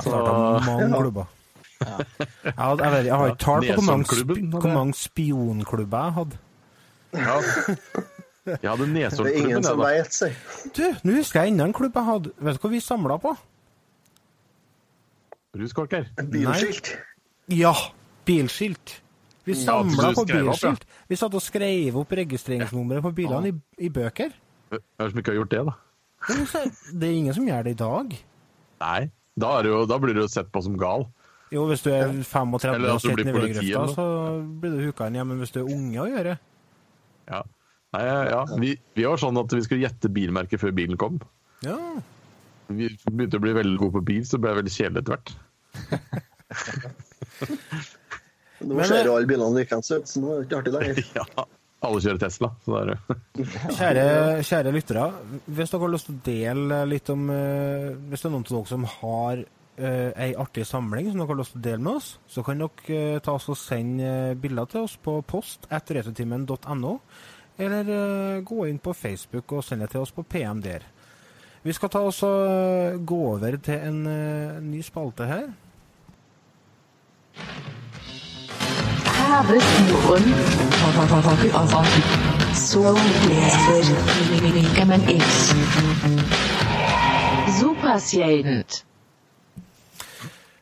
[0.07, 1.01] Mange Ja.
[1.01, 1.27] klubber.
[1.77, 6.39] Jeg, hadde, jeg, vet, jeg har ikke tall på hvor mange, hvor spionklubber jeg hadde.
[7.12, 7.37] Ja.
[8.47, 10.29] Jeg hadde Det er ingen som veit, si.
[10.77, 12.33] Du, nå husker jeg enda en klubb jeg hadde.
[12.39, 13.35] Vet du hva vi samla på?
[15.61, 16.09] Ruskorker.
[16.32, 16.92] Bilskilt.
[17.52, 17.74] Ja,
[18.28, 19.00] bilskilt.
[19.46, 20.70] Vi samla på skrev opp, ja.
[20.72, 20.86] bilskilt.
[21.07, 24.34] Vi satt og skrev opp registreringsnummeret på bilene i, i bøker.
[24.72, 25.76] Hvem det som ikke har gjort det, da?
[26.90, 28.16] Det er ingen som gjør det i dag.
[28.82, 28.98] Nei.
[29.36, 31.07] Da, er det jo, da blir du jo sett på som gal.
[31.54, 34.07] Jo, hvis du er 35 Eller og sitter blir i veigrøfta, så
[34.62, 35.18] blir du huka inn.
[35.20, 36.34] Ja, men hvis du er unge å gjøre
[37.30, 37.44] Ja.
[37.94, 38.40] Nei, ja.
[38.59, 41.20] Vi, vi var sånn at vi skulle gjette bilmerket før bilen kom.
[41.64, 41.76] Ja.
[42.66, 45.32] Vi begynte å bli veldig gode på bil, så ble det veldig kjedelig etter hvert.
[48.61, 50.74] Nå Men, ser eh, jo alle bilene likeens ut, så nå er det ikke artig
[50.76, 51.03] lenger.
[51.20, 51.47] Ja.
[51.84, 52.97] Alle kjører Tesla, så det er det.
[53.76, 54.05] Kjære,
[54.49, 55.05] kjære lyttere,
[55.45, 58.55] hvis dere har lyst til å dele litt om eh, Hvis det er noen av
[58.55, 62.01] dere som har uh, ei artig samling som dere har lyst til å dele med
[62.01, 65.68] oss, så kan dere uh, ta oss og sende eh, bilder til oss på post
[65.68, 66.95] etter retrotimen.no,
[67.68, 70.89] eller uh, gå inn på Facebook og sende det til oss på PM der.
[71.66, 75.49] Vi skal ta oss og eh, gå over til en eh, ny spalte her.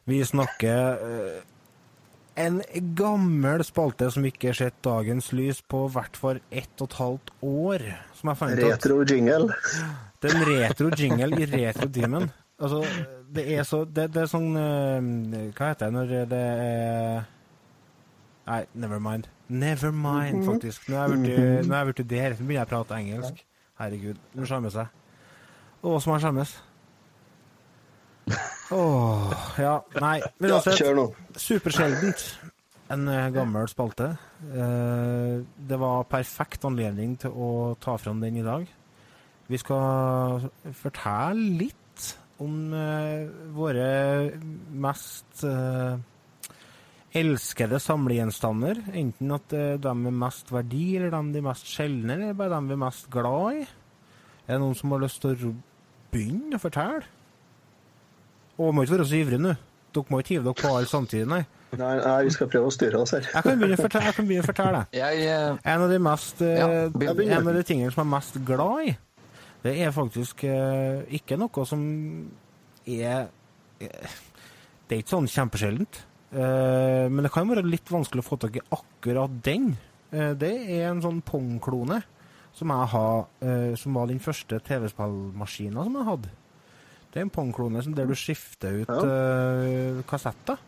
[0.04, 1.42] Vi snakker eh,
[2.44, 2.60] en
[2.98, 7.34] gammel spalte som ikke har sett dagens lys på hvert fall ett og et halvt
[7.48, 7.86] år.
[8.74, 9.54] Retro jingle.
[10.20, 12.30] Det er en retro jingle i retro demon
[12.62, 12.84] Altså,
[13.34, 17.24] det er så Det, det er sånn eh, Hva heter det når det er
[18.44, 19.26] Nei, never mind.
[19.48, 20.88] Never mind, faktisk.
[20.92, 21.62] Nå er jeg blitt- er
[22.04, 22.34] der.
[22.36, 23.38] Nå begynner jeg å prate engelsk.
[23.80, 24.18] Herregud.
[24.36, 24.90] Nå skjemmes jeg.
[25.80, 26.52] Å, som jeg skjemmes.
[28.76, 29.74] Åh, ja.
[30.00, 30.18] Nei.
[30.40, 30.82] Men uansett.
[30.96, 31.06] nå.
[31.40, 32.24] Supersjeldent.
[32.92, 34.10] En eh, gammel spalte.
[34.44, 38.68] Eh, det var perfekt anledning til å ta fram den i dag.
[39.48, 40.44] Vi skal
[40.84, 41.80] fortelle litt
[42.44, 43.24] om eh,
[43.56, 43.88] våre
[44.84, 45.96] mest eh,
[47.14, 48.82] elskede samlegjenstander.
[48.92, 52.58] Enten at eh, de er mest verdi, eller de de er mest sjeldne, eller bare
[52.58, 53.66] de vi er mest glad i.
[54.44, 55.54] Er det noen som har lyst til å
[56.12, 57.04] begynne å fortelle?
[58.60, 59.54] Og må ikke være så ivrig nå.
[59.94, 61.44] Dere må ikke hive dere på alle samtidig, nei.
[61.74, 63.24] Nei, nei, vi skal prøve å styre oss her.
[63.26, 64.10] Jeg kan begynne å fortelle.
[64.10, 64.82] Jeg kan begynne å fortelle.
[64.94, 66.68] Jeg, uh, En av de mest uh, Ja.
[67.24, 68.94] En av de tingene som jeg er mest glad i,
[69.64, 71.82] det er faktisk eh, ikke noe som
[72.84, 73.30] er
[73.80, 74.16] eh,
[74.84, 76.02] Det er ikke sånn kjempesjeldent.
[76.34, 79.72] Eh, men det kan være litt vanskelig å få tak i akkurat den.
[80.14, 81.96] Det er en sånn Pong-klone
[82.54, 83.24] som jeg har,
[83.80, 86.30] som var den første TV-spillmaskina som jeg hadde.
[87.10, 90.60] Det er en Pong-klone som- der du skifter ut eh, kassetter.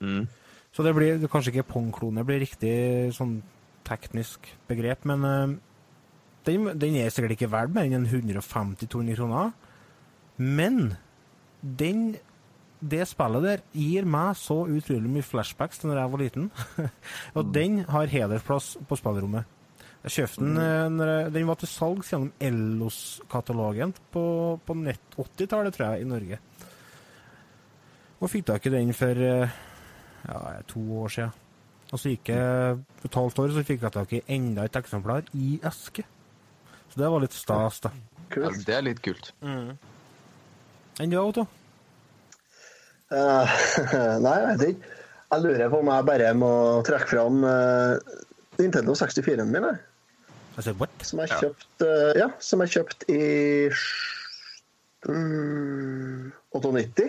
[0.00, 0.26] Mm.
[0.72, 3.36] Så det blir kanskje ikke Pong-klone blir riktig sånn
[3.84, 5.60] teknisk begrep, men
[6.48, 9.52] den, den er sikkert ikke verdt mer enn 150-200 kroner.
[10.36, 10.94] Men
[11.62, 12.16] den,
[12.80, 16.48] det spillet der gir meg så utrolig mye flashbacks til når jeg var liten.
[17.36, 19.58] Og den har hedersplass på spillerommet.
[20.02, 24.24] Jeg kjøpte den eh, når jeg, Den var til salgs gjennom Ellos-katalogen på,
[24.66, 26.40] på nett 80-tallet, tror jeg, i Norge.
[28.18, 29.60] Og fikk tak i den for eh,
[30.26, 31.38] ja, to år siden.
[31.92, 35.26] Og så gikk jeg et halvt år, så fikk jeg tak i enda et eksemplar
[35.36, 36.06] i eske.
[36.92, 37.90] Så det var litt stas, da.
[37.94, 38.64] ja, Kult.
[38.68, 39.30] det er litt kult.
[39.42, 41.46] Enn du, Otto?
[43.12, 43.54] Eh,
[44.24, 44.98] nei, jeg vet ikke.
[45.32, 46.50] Jeg lurer på om jeg bare må
[46.84, 47.96] trekke fram uh,
[48.60, 49.80] Nintendo 64-en min, jeg.
[50.60, 50.92] Altså, what?
[51.08, 51.88] Som jeg kjøpte
[52.20, 53.20] Ja, som jeg kjøpt i
[55.08, 57.06] um, 98.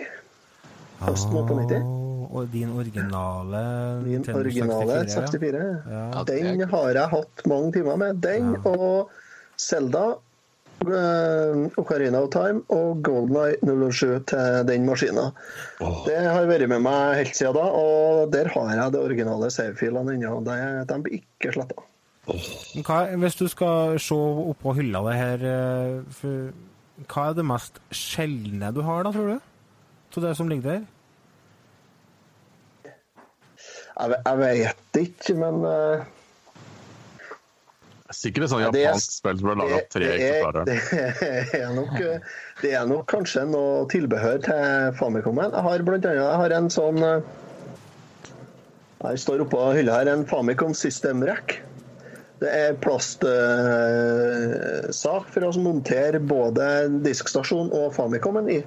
[1.04, 1.82] Høsten 98.
[1.84, 3.60] Åh, og din originale
[4.06, 5.60] Min originale 64, 64.
[5.92, 6.00] Ja.
[6.16, 8.22] Ja, Den har jeg hatt mange timer med.
[8.24, 8.62] Den Ja.
[8.72, 9.12] og
[9.60, 10.04] Selda
[10.84, 13.56] eh, Ocarina of Time og Golden Eye
[13.92, 15.28] 007 til den maskina.
[16.06, 20.16] Det har vært med meg helt siden da, og der har jeg de originale save-filene
[20.18, 20.40] ennå.
[20.44, 21.80] De- De blir ikke sletta.
[22.26, 22.40] Oh.
[23.20, 26.52] Hvis du skal se oppå hylla det her eh, for,
[27.10, 29.40] Hva er det mest sjeldne du har, da, tror du?
[30.14, 30.82] Av det som ligger der?
[33.94, 36.04] Jeg, jeg vet ikke, men eh,
[38.12, 40.64] Sikkert et sånt japansk spill som ble laga av tre det, er, eksemplarer.
[40.68, 42.18] det, er nok, eh,
[42.60, 45.50] det er nok kanskje noe tilbehør til Famicomen.
[45.56, 47.22] Jeg har blant annet jeg har en sånn Jeg
[49.04, 51.48] Her står oppå hylla her en Famicom System Rack.
[52.44, 53.24] Det er plastsak
[55.32, 56.64] for å montere både
[57.06, 58.60] diskstasjon og Famicomen i.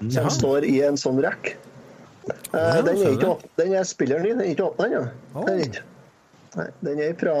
[0.00, 0.32] Som ja.
[0.32, 1.52] står i en sånn rack.
[1.52, 5.04] Eh, Ja, den, er ikke, den er spilleren din, den er ikke åpna ennå.
[6.80, 7.34] Den er fra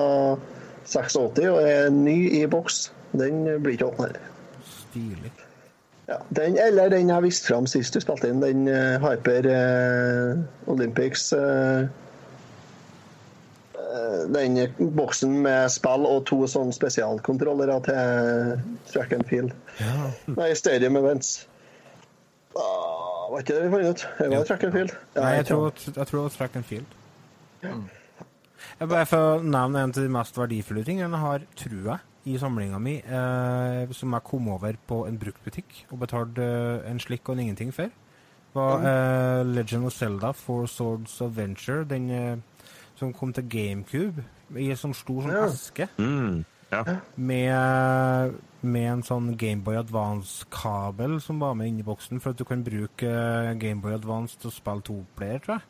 [0.90, 2.88] 86 og er ny i boks.
[3.12, 4.10] Den blir ikke åpna.
[4.90, 5.32] Stilig.
[6.10, 10.40] Ja, den, eller den jeg viste fram sist du spilte inn, den uh, Hyper uh,
[10.72, 11.84] Olympics eh,
[13.78, 14.58] eh, Den
[14.96, 18.58] boksen med spill og to sånne spesialkontrollere til
[18.90, 19.54] track and field.
[19.78, 20.10] Ja.
[20.34, 21.46] Nei, Stadium Events.
[22.58, 24.06] Ah, var ikke det vi fant ut?
[24.18, 24.98] Det var track and field.
[25.14, 27.00] Ja, Nei, jeg tror, jeg tror det var track and field.
[28.80, 31.98] Jeg bare får nevne en av de mest verdifulle tingene jeg har, tror jeg,
[32.32, 37.00] i samlinga mi, eh, som jeg kom over på en bruktbutikk og betalte eh, en
[37.02, 37.92] slikk og en ingenting for,
[38.56, 42.36] var eh, Legend of Zelda for Swords of Venture, den eh,
[42.96, 44.24] som kom til GameCube,
[44.56, 45.44] i en sånn stor sånn Ja.
[45.48, 45.88] eske.
[46.00, 46.40] Mm,
[46.72, 46.82] ja.
[47.16, 52.64] med, med en sånn Gameboy Advance-kabel som var med inni boksen, for at du kan
[52.64, 55.68] bruke eh, Gameboy Advance til å spille toplayer, tror jeg.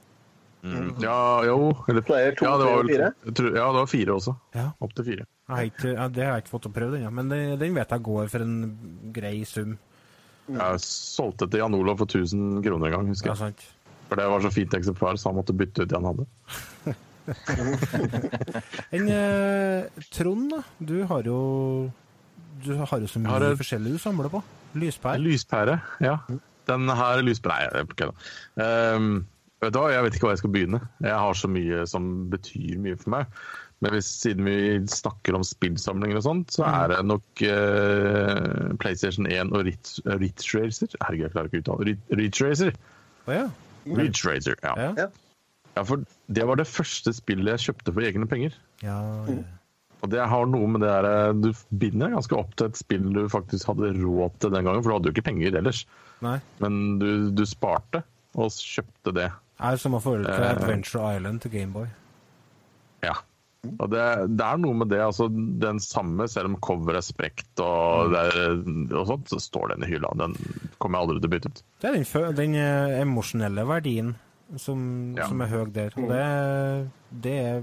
[0.62, 3.06] Mm, ja, jo eller, Player to, ja, det var fire?
[3.32, 4.34] tror, ja, det var fire også.
[4.54, 4.66] Ja.
[4.80, 5.24] Opp til fire.
[5.50, 7.10] Jeg har ikke, ja, det har jeg ikke fått å prøve ja.
[7.10, 8.56] men den vet jeg går for en
[9.16, 9.78] grei sum.
[10.50, 13.38] Jeg solgte til Jan Olav for 1000 kroner en gang, husker Ja, jeg.
[13.38, 13.66] sant.
[14.10, 16.26] For det var så fint eksemplar, så han måtte bytte ut det han hadde.
[18.90, 20.62] En eh, Trond, da.
[20.78, 21.40] Du har jo
[22.64, 24.42] Du har jo så mye har et- forskjellig du samler på.
[24.74, 25.18] Lyspære.
[25.22, 26.16] lyspære, ja.
[26.66, 28.96] Den her lyspære Nei, jeg kødder.
[28.96, 29.26] Um,
[29.60, 30.80] vet du hva, jeg vet ikke hva jeg skal begynne.
[31.04, 33.26] Jeg har så mye som betyr mye for meg.
[33.80, 34.56] Men hvis, siden vi
[34.92, 40.50] snakker om spillsamlinger og sånt, så er det nok eh, PlayStation 1 og Ridge Ridge
[40.58, 40.90] Racer.
[41.00, 42.74] Herregud, jeg klarer ikke å uttale Rid- Ridge Racer.
[43.30, 43.46] Ja.
[43.86, 44.74] Ridge Racer, ja.
[45.00, 45.08] Ja.
[45.86, 48.56] For det var det første spillet jeg kjøpte for egne penger.
[48.84, 48.98] ja,
[49.30, 49.40] ja.
[50.00, 52.78] Og det har noe med det der, eh, Du binder deg ganske opp til et
[52.80, 55.82] spill du faktisk hadde råd til den gangen, for du hadde jo ikke penger ellers.
[56.24, 56.38] Nei.
[56.60, 58.00] Men du, du sparte
[58.40, 59.26] og kjøpte det.
[59.60, 60.50] Jeg har samme forhold til Eh.
[60.54, 61.86] Adventure Island til Gameboy.
[63.04, 63.12] Ja.
[63.78, 64.04] Og det,
[64.40, 68.22] det er noe med det, altså den samme, selv om coveret er sprekt og, det
[68.32, 68.54] er,
[68.96, 70.08] og sånt, så står den i hylla.
[70.16, 70.32] Den
[70.80, 71.60] kommer jeg aldri til å bytte ut.
[71.82, 74.14] Det er den, den eh, emosjonelle verdien
[74.56, 74.80] som,
[75.18, 75.28] Ja.
[75.28, 75.92] som er høy der.
[76.00, 76.22] Og det,
[77.28, 77.60] det, er,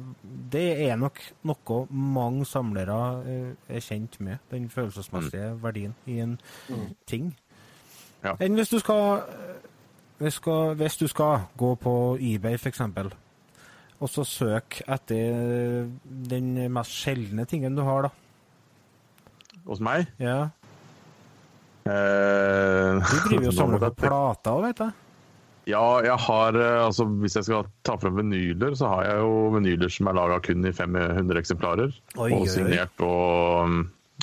[0.54, 1.18] det er nok
[1.50, 4.38] noe mange samlere eh, er kjent med.
[4.54, 6.38] Den følelsesmessige verdien i en
[7.10, 7.34] ting.
[8.22, 8.38] Ja.
[8.38, 9.26] Enn hvis du skal,
[10.20, 12.82] hvis, skal, hvis du skal gå på eBay, f.eks.,
[13.98, 15.88] og så søke etter
[16.30, 18.14] den mest sjeldne tingen du har, da.
[19.68, 20.50] Hos meg Ja.
[21.88, 24.94] eh, Du driver jo og samler på plater òg, vet jeg.
[25.68, 29.34] Ja, jeg har eh, altså Hvis jeg skal ta frem vinyler, så har jeg jo
[29.58, 31.92] vinyler som er laga kun i 500 eksemplarer.
[32.16, 33.74] Oi, og signert og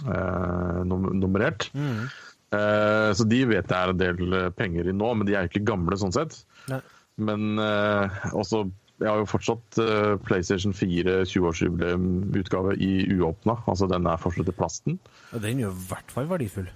[0.07, 1.69] eh, nummerert.
[1.77, 2.07] Mm.
[2.55, 5.47] Eh, så de vet jeg er en del eh, penger i nå, men de er
[5.47, 6.39] jo ikke gamle sånn sett.
[6.71, 6.81] Nei.
[7.25, 8.65] Men eh, også
[9.03, 13.57] Jeg har jo fortsatt eh, PlayStation 4 20-årsjubileumutgave i uåpna.
[13.67, 14.99] Altså den er fortsatt i plasten.
[15.35, 16.69] Og den er jo i hvert fall verdifull.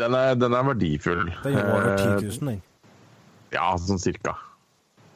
[0.00, 1.24] Den er, den er verdifull.
[1.44, 2.60] Den er over Eh, 10 000, den.
[3.52, 4.36] Ja, sånn cirka.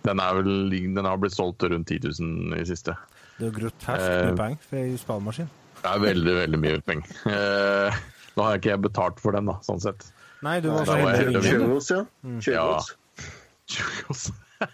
[0.07, 2.97] Den, vel, den har blitt solgt til rundt 10 000 i siste.
[3.37, 5.49] Det er jo grotesk eh, mye penger for ei spillmaskin.
[5.83, 7.97] Det er veldig, veldig mye penger.
[8.37, 10.09] Nå har jeg ikke jeg betalt for den, da, sånn sett.
[10.45, 11.43] Nei, du var så var jeg heldig.
[11.49, 12.03] Churros, ja.
[13.67, 14.27] Churros.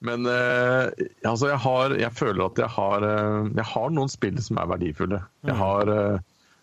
[0.00, 0.88] Men uh,
[1.28, 4.70] altså, jeg, har, jeg føler at jeg har, uh, jeg har noen spill som er
[4.70, 5.18] verdifulle.
[5.44, 6.14] Jeg har eh,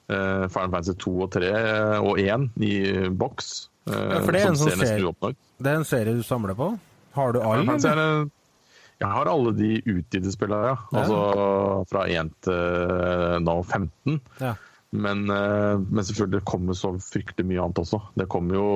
[0.09, 2.71] eh, Final Fantasy 2 og 3 eh, og 1 i
[3.13, 3.51] boks.
[3.91, 6.57] eh, Ja, for det er en som sånn serie- Det er en serie du samler
[6.57, 6.71] på?
[7.17, 7.75] Har du alle?
[7.77, 8.25] Eh,
[8.97, 10.77] jeg har alle de utgitte spillene, ja.
[10.89, 11.03] Ja.
[11.03, 14.17] Altså fra 1 til nå 15.
[14.41, 14.55] Ja.
[14.89, 17.99] Men, eh, men selvfølgelig det kommer så fryktelig mye annet også.
[18.15, 18.67] Det kommer jo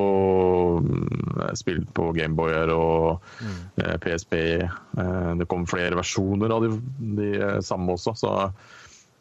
[0.84, 3.62] mm, spill på Gameboyer og mm.
[4.03, 4.36] PSP.
[4.59, 6.76] eh, Det kommer flere versjoner av de,
[7.22, 8.16] de eh, samme også.
[8.20, 8.34] Så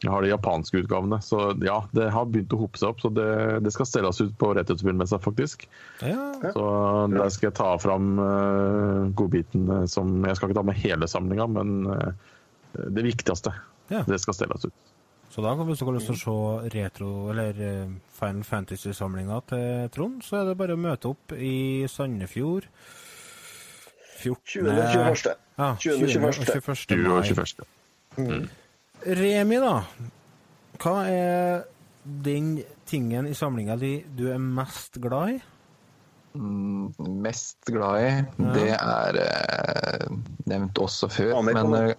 [0.03, 1.21] Jeg har de japanske utgavene.
[1.23, 3.03] Så ja, det har begynt å hope seg opp.
[3.05, 3.31] Så det,
[3.63, 5.69] det skal stelles ut på Retrospillmessa, faktisk.
[6.01, 6.33] Ja.
[6.41, 6.67] Så
[7.13, 11.47] der skal jeg ta fram uh, godbitene som Jeg skal ikke ta med hele samlinga,
[11.53, 12.31] men eh,
[12.89, 13.53] det viktigste.
[13.93, 14.03] Ja.
[14.09, 14.89] Det skal stelles ut.
[15.31, 19.91] Så da, hvis du har lyst til å se retro, eller eh, Final Fantasy-samlinga til
[19.95, 22.67] Trond, så er det bare å møte opp i Sandefjord
[24.21, 24.67] 14.
[24.67, 24.73] 20.
[24.75, 25.37] 21.
[25.61, 25.93] Ja, 20.
[25.95, 26.27] og 20.
[26.27, 26.57] og 21.
[26.59, 27.29] 21.
[27.31, 27.69] 20 mai.
[28.19, 28.51] 21.
[29.21, 29.77] Remi, da.
[30.81, 31.63] Hva er
[32.27, 32.53] den
[32.89, 35.41] tingen i samlinga di du er mest glad i?
[36.35, 38.11] Mm, mest glad i,
[38.55, 40.05] det er eh,
[40.51, 41.95] nevnt også før, Ja, men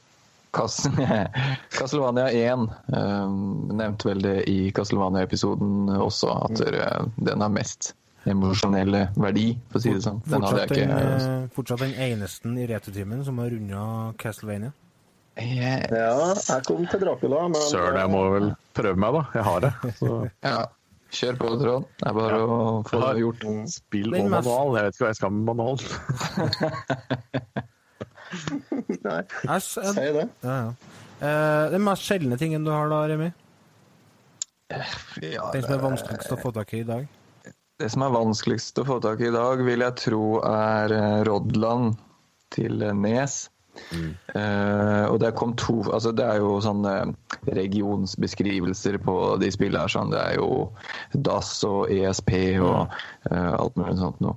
[0.55, 1.47] eh,
[1.77, 3.29] Castlevania 1 eh,
[3.77, 7.93] nevnte vel det i Castlevania-episoden også, at eh, den har mest
[8.29, 10.19] emosjonell verdi, for å si det sånn.
[10.27, 13.85] Den hadde Fortsatt jeg den, ikke eh, fortsatt den eneste i returtimen som har runda
[14.21, 14.73] Castlevania.
[15.41, 15.87] Yes.
[15.89, 19.23] Ja, jeg kom til Dracula, men Søren, jeg må vel prøve meg, da.
[19.39, 19.73] Jeg har det.
[19.97, 20.19] Så
[20.51, 20.61] Ja.
[21.11, 21.87] Kjør på, Trond.
[21.99, 23.41] Det er bare å få det gjort.
[23.67, 24.77] spill og manual.
[24.77, 25.81] Jeg vet ikke hva jeg skal med manualen.
[29.07, 30.27] Nei, jeg, si det.
[30.43, 30.97] ja, ja.
[31.21, 33.29] Eh, den mest sjeldne tingen du har da, Remi?
[35.21, 37.09] Ja, Den som er vanskeligst å få tak i i dag?
[37.81, 41.19] Det som er vanskeligst å få tak i i dag, vil jeg tro er eh,
[41.27, 41.95] Rodland
[42.53, 42.95] til eh,
[44.35, 46.91] Eh, og det kom to altså Det er jo sånne
[47.47, 49.91] regionsbeskrivelser på de spillene her.
[49.91, 50.11] Sånn.
[50.13, 50.49] Det er jo
[51.15, 52.93] DAS og ESP og
[53.31, 54.35] uh, alt mulig sånt noe.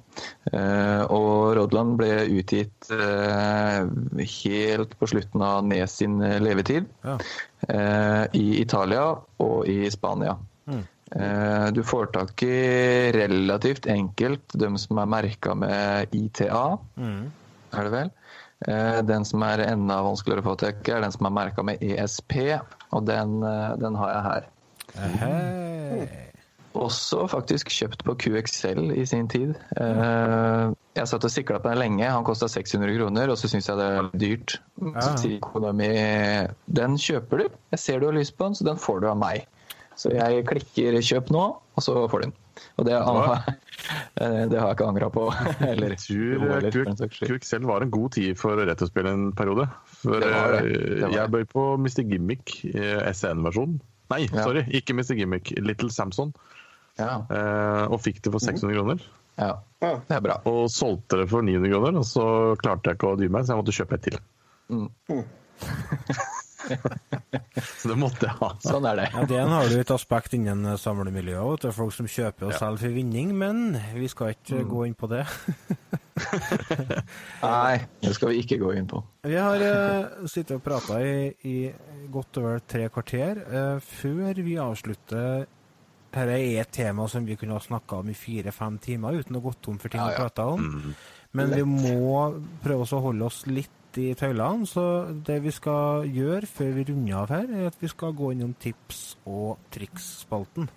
[0.52, 6.88] Uh, og Rodland ble utgitt helt på slutten av Nes sin levetid.
[7.04, 7.18] Ja.
[8.34, 10.34] I Italia og i Spania.
[11.14, 17.30] Eh, Du får tak i relativt enkelt de som er merka med ITA, Mm.
[17.72, 18.10] er det vel.
[18.68, 21.64] Eh, Den som er enda vanskeligere å få tak i, er den som er merka
[21.66, 22.60] med ESP,
[22.92, 24.46] og den, eh, den har jeg her.
[25.20, 26.08] Hei.
[26.74, 29.54] Også faktisk kjøpt på QXL i sin tid.
[29.78, 33.66] Eh, Jeg satt og sikla på den lenge, han kosta 600 kroner, og så syns
[33.66, 34.58] jeg det er dyrt.
[35.02, 35.88] Så sier kona mi
[36.70, 39.18] den kjøper du, jeg ser du har lyst på den, så den får du av
[39.18, 39.46] meg.
[39.96, 42.32] Så jeg klikker 'kjøp nå', og så får du den.
[42.78, 45.24] Og det, eh, det har jeg ikke angra på.
[45.70, 49.68] Eller Jeg tror jo, eh, var en god tid for retrospill en periode.
[50.02, 50.60] For Det var det.
[50.64, 52.02] eh, Det var jeg bøy på Mr.
[52.10, 52.54] Gimmick,
[53.12, 53.80] SN-versjonen.
[54.10, 54.42] Nei, Ja.
[54.44, 55.14] sorry, ikke Mr.
[55.16, 55.50] Gimmick.
[55.58, 56.34] Little Samson.
[56.98, 59.00] Ja, Eh, og fikk det for 600 kroner.
[59.38, 59.94] ja, Ja.
[60.08, 60.36] det er bra.
[60.46, 63.54] Og solgte det for 900 kroner, og så klarte jeg ikke å dy meg, så
[63.54, 64.18] jeg måtte kjøpe et til.
[64.70, 64.90] Mm.
[67.80, 68.48] så det måtte jeg ha.
[68.64, 69.06] Sånn er det.
[69.14, 71.62] Ja, det har du et aspekt innen samlemiljøet.
[71.64, 74.68] Det er Folk som kjøper og selger for vinning, men vi skal ikke Mm.
[74.70, 75.24] gå inn på det.
[77.42, 79.00] Nei, det skal vi ikke gå inn på.
[79.26, 81.56] Vi har uh, sittet og prata i, i
[82.12, 83.40] godt over tre kvarter.
[83.48, 85.46] Uh, før vi avslutter
[86.14, 89.42] Dette er et tema som vi kunne ha snakka om i fire-fem timer uten å
[89.42, 90.68] gå tom for ting Ja, å prate om.
[91.34, 92.20] Men vi må
[92.62, 94.66] prøve oss å holde oss litt i tøylene.
[94.66, 94.84] Så
[95.26, 98.54] det vi skal gjøre før vi runder av her, er at vi skal gå innom
[98.60, 100.68] tips- og triks-spalten.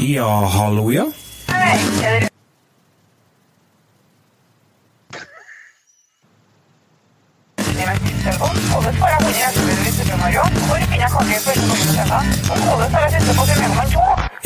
[0.00, 1.04] Ja, hallo, ja.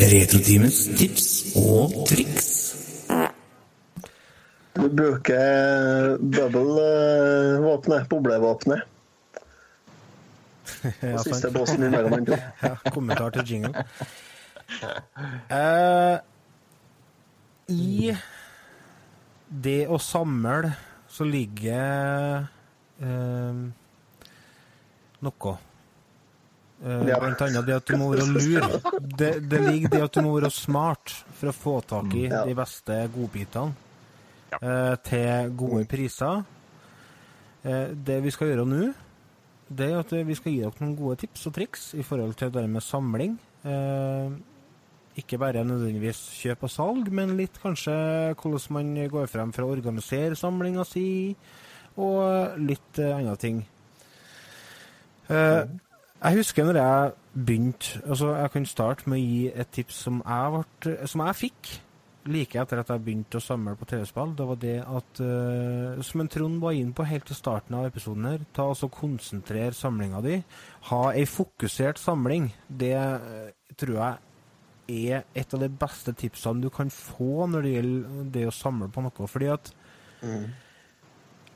[0.09, 1.25] Retrotimens tips
[1.59, 2.47] og triks.
[4.79, 8.81] Du bruker bubble-våpenet, boblevåpenet.
[11.03, 12.37] Ja, Og siste båsen i mellom de.
[12.63, 13.83] Ja, kommentar til jingle.
[15.51, 16.17] Uh,
[17.67, 18.13] I
[19.49, 20.71] det å samle
[21.11, 22.45] så ligger
[23.03, 23.65] uh,
[25.25, 25.57] noe.
[26.79, 27.17] Eh, Ja.
[27.19, 28.79] Blant annet det at du må være lur.
[29.19, 32.45] Det, det ligger det at du må være smart for å få tak i Ja.
[32.47, 33.73] de beste godbitene
[34.61, 36.43] eh, til gode priser.
[37.65, 38.93] Eh, det vi skal gjøre nå,
[39.69, 42.49] det er at vi skal gi dere noen gode tips og triks i forhold til
[42.55, 43.35] det med samling.
[43.67, 44.29] Eh,
[45.19, 47.91] ikke bare nødvendigvis kjøp og salg, men litt kanskje
[48.39, 51.35] hvordan man går frem for å organisere samlinga si,
[51.99, 53.59] og litt andre ting.
[56.19, 57.11] Jeg husker når jeg
[57.45, 61.39] begynte altså Jeg kan starte med å gi et tips som jeg, ble, som jeg
[61.45, 61.69] fikk
[62.29, 64.33] like etter at jeg begynte å samle på TV-spill.
[64.37, 67.87] Det var det at, uh, som en Trond var inn på helt til starten av
[67.87, 70.35] episoden her, ta altså konsentrer samlinga di.
[70.91, 72.49] Ha ei fokusert samling.
[72.67, 73.47] Det uh,
[73.79, 78.45] tror jeg er et av de beste tipsene du kan få når det gjelder det
[78.49, 79.31] å samle på noe.
[79.31, 79.71] Fordi at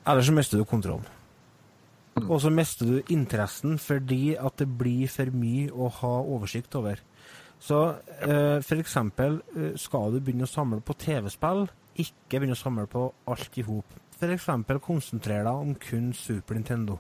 [0.07, 1.05] ellers så mister du kontrollen.
[2.21, 6.99] Og så mister du interessen fordi at det blir for mye å ha oversikt over.
[7.63, 7.79] Så
[8.21, 11.65] eh, for eksempel eh, skal du begynne å samle på TV-spill,
[12.03, 13.97] ikke begynne å samle på alt i hop.
[14.19, 16.99] For eksempel konsentrere deg om kun Super Nintendo.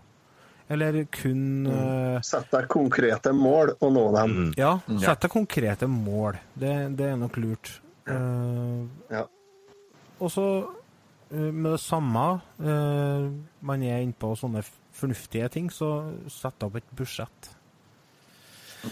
[0.71, 4.37] Eller kun uh, Sett deg konkrete mål og nå dem.
[4.57, 6.39] Ja, sett deg konkrete mål.
[6.55, 7.73] Det, det er nok lurt.
[8.07, 9.25] Uh, Ja.
[10.19, 12.23] og så uh, med det samme
[12.59, 13.27] eh,
[13.63, 15.89] man er inne på sånne fornuftige ting, så
[16.31, 17.51] sett opp et budsjett.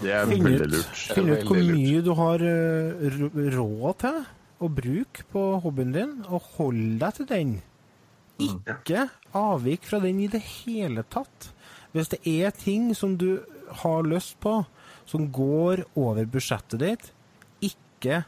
[0.01, 1.01] Det er Finn veldig lurt.
[1.11, 1.73] finn ut hvor lurt.
[1.75, 3.17] mye du har eh,
[3.57, 4.21] råd til
[4.61, 7.55] å bruke på hobbyen din, og hold deg til den.
[8.41, 11.51] Ikke avvik fra den i det hele tatt.
[11.91, 13.43] Hvis det er ting som du
[13.83, 14.61] har lyst på,
[15.05, 17.11] som går over budsjettet ditt,
[17.61, 18.23] ikke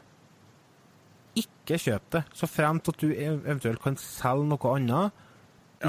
[1.34, 2.22] ikke kjøp det.
[2.36, 5.23] Så fremt at du eventuelt kan selge noe annet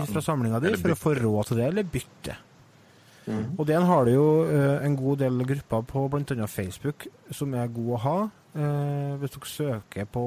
[0.09, 2.35] fra samlinga di for å få råd til det, eller bytte.
[3.57, 6.45] Og den har du jo eh, en god del grupper på bl.a.
[6.51, 8.17] Facebook som er god å ha.
[8.55, 10.25] Eh, hvis dere søker på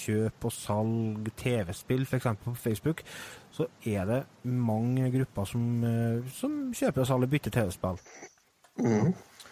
[0.00, 2.26] kjøp og salg TV-spill f.eks.
[2.42, 3.04] på Facebook,
[3.54, 4.18] så er det
[4.50, 8.02] mange grupper som, eh, som kjøper og salger bytte TV-spill.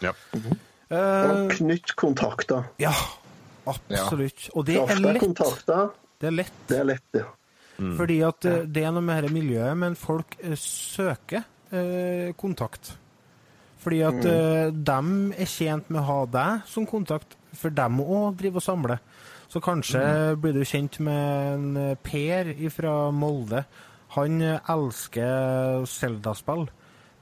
[0.02, 0.12] Ja.
[0.90, 2.66] Eh, Og knytt kontakter.
[2.82, 2.92] ja,
[3.66, 4.50] absolutt.
[4.54, 5.22] Og det er lett.
[6.18, 6.52] Det er lett.
[6.68, 7.24] Det er lett, ja.
[7.76, 8.60] Fordi at ja.
[8.64, 12.94] det er noe med dette miljøet, men folk eh, søker eh, kontakt.
[13.82, 18.38] Fordi at eh, dem er tjent med å ha deg som kontakt, for dem òg
[18.40, 19.02] driver og samler.
[19.48, 20.00] Så kanskje
[20.42, 23.62] blir du kjent med en eh, Per fra Molde.
[24.16, 26.66] Han eh, elsker Zelda-spill,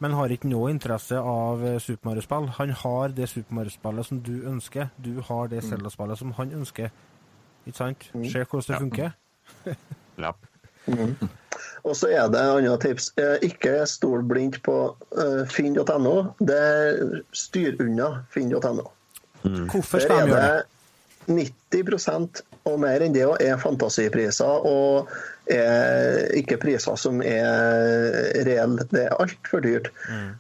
[0.00, 2.48] men har ikke noe interesse av eh, Super Mario-spill.
[2.60, 4.88] Han har det Super Mario-spillet som du ønsker.
[4.96, 6.94] Du har det Zelda-spillet som han ønsker.
[7.66, 8.08] Ikke sant?
[8.30, 9.14] Se hvordan det funker.
[10.20, 10.34] Ja.
[11.84, 13.10] Og så er det andre tips.
[13.20, 14.76] Eh, Ikke stol blindt på
[15.16, 16.14] eh, finn.no.
[16.40, 16.60] Det
[17.36, 18.86] styr unna finn.no.
[19.44, 20.62] Hvorfor skal er de gjøre det?
[20.62, 20.70] det
[21.26, 25.08] 90% og mer enn det er fantasipriser, og
[25.52, 28.84] er ikke priser som er reelle.
[28.92, 29.90] Det er altfor dyrt.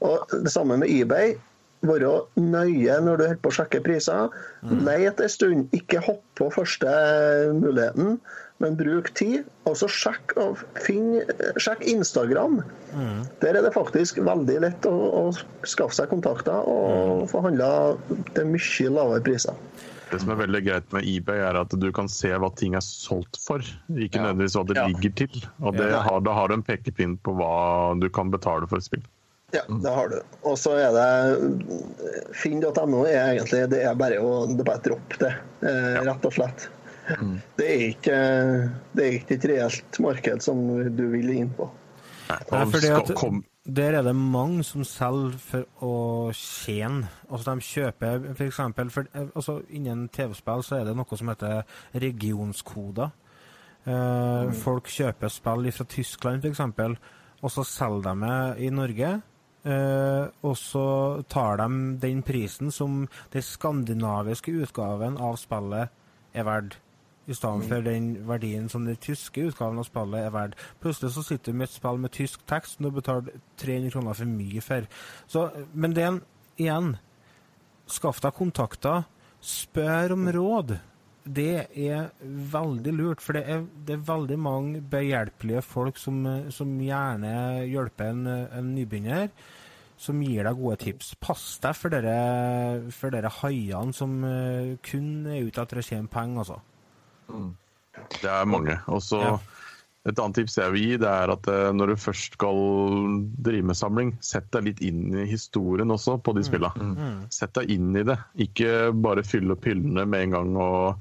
[0.04, 1.36] Og det samme med eBay.
[1.84, 4.32] Være nøye når du holder på å sjekke priser.
[4.64, 5.66] Let en stund.
[5.76, 6.88] Ikke hopp på første
[7.52, 8.16] muligheten,
[8.62, 9.44] men bruk tid.
[9.68, 10.34] Og så sjekk,
[11.60, 12.60] sjekk Instagram.
[13.42, 15.24] Der er det faktisk veldig lett å, å
[15.66, 17.70] skaffe seg kontakter og få handla
[18.36, 19.58] til mye lavere priser.
[20.12, 22.84] Det som er veldig greit med eBay, er at du kan se hva ting er
[22.84, 23.64] solgt for.
[23.96, 24.28] Ikke Ja.
[24.28, 24.86] nødvendigvis hva det Ja.
[24.86, 25.40] ligger til.
[25.64, 26.02] Og det Ja.
[26.06, 29.02] har, da har du en pekepinn på hva du kan betale for et spill.
[29.54, 30.20] Ja, det har du.
[30.44, 35.18] Og så er det Finn.no er egentlig det er bare å det er bare dropp
[35.20, 35.32] det,
[35.62, 36.68] eh, rett og slett.
[37.58, 38.20] Det, er ikke,
[38.96, 40.62] det er ikke et reelt marked som
[40.96, 41.68] du vil inn på.
[42.30, 43.10] Nei, er fordi at
[43.76, 45.96] Der er det mange som selger for å
[46.36, 47.08] tjene.
[47.28, 51.62] Altså De kjøper for eksempel, for, altså Innen TV-spill så er det noe som heter
[51.92, 53.12] regionskoder.
[53.84, 56.64] Eh, Folk kjøper spill fra Tyskland f.eks.,
[57.44, 59.10] og så selger de det i Norge.
[59.64, 60.86] Eh, og så
[61.28, 61.68] tar de
[62.00, 65.92] den prisen som den skandinaviske utgaven av spillet
[66.36, 66.78] er verdt,
[67.26, 70.60] i stedet for den verdien som den tyske utgaven av spillet er verdt.
[70.82, 74.18] Plutselig så sitter du med et spill med tysk tekst som du betaler 300 kroner
[74.18, 74.88] for mye for.
[75.30, 76.22] Så, men det er en,
[76.60, 76.94] igjen
[77.90, 79.04] Skaff deg kontakter.
[79.44, 80.78] Spør om råd.
[81.24, 82.10] Det er
[82.52, 86.20] veldig lurt, for det er, det er veldig mange behjelpelige folk som,
[86.52, 87.34] som gjerne
[87.68, 89.28] hjelper en, en nybegynner,
[90.00, 91.14] som gir deg gode tips.
[91.20, 96.12] Pass deg for dere, for dere haiene som eh, kun er ute etter å tjene
[96.12, 96.60] penger, altså.
[98.20, 98.78] Det er mange.
[98.88, 99.34] Og så Ja.
[100.04, 102.58] Et annet tips jeg vil gi, det er at eh, når du først skal
[103.40, 107.24] drive med samling, sett deg litt inn i historien også på de spillene.
[107.32, 108.18] Sett deg inn i det.
[108.36, 110.50] Ikke bare fylle opp hyllene med en gang.
[110.60, 110.98] og,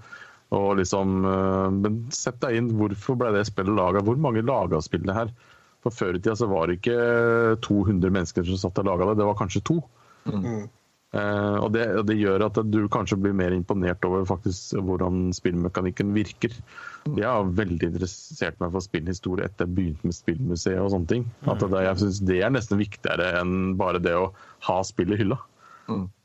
[0.55, 2.71] og liksom, eh, Men sett deg inn.
[2.79, 3.99] Hvorfor ble det spillet laga?
[4.07, 5.33] Hvor mange laga spillet her?
[5.83, 9.17] For Før i tida så var det ikke 200 mennesker som satt og laga det,
[9.19, 9.81] det var kanskje to.
[10.31, 10.63] Eh,
[11.13, 16.09] og det, og det gjør at du kanskje blir mer imponert over faktisk hvordan spillmekanikken
[16.15, 16.55] virker.
[17.05, 21.27] Jeg har veldig interessert meg for spillhistorie etter jeg begynte med spillmuseet og sånne ting.
[21.45, 24.31] At det, jeg synes det er nesten viktigere enn bare det å
[24.69, 25.37] ha spill i hylla.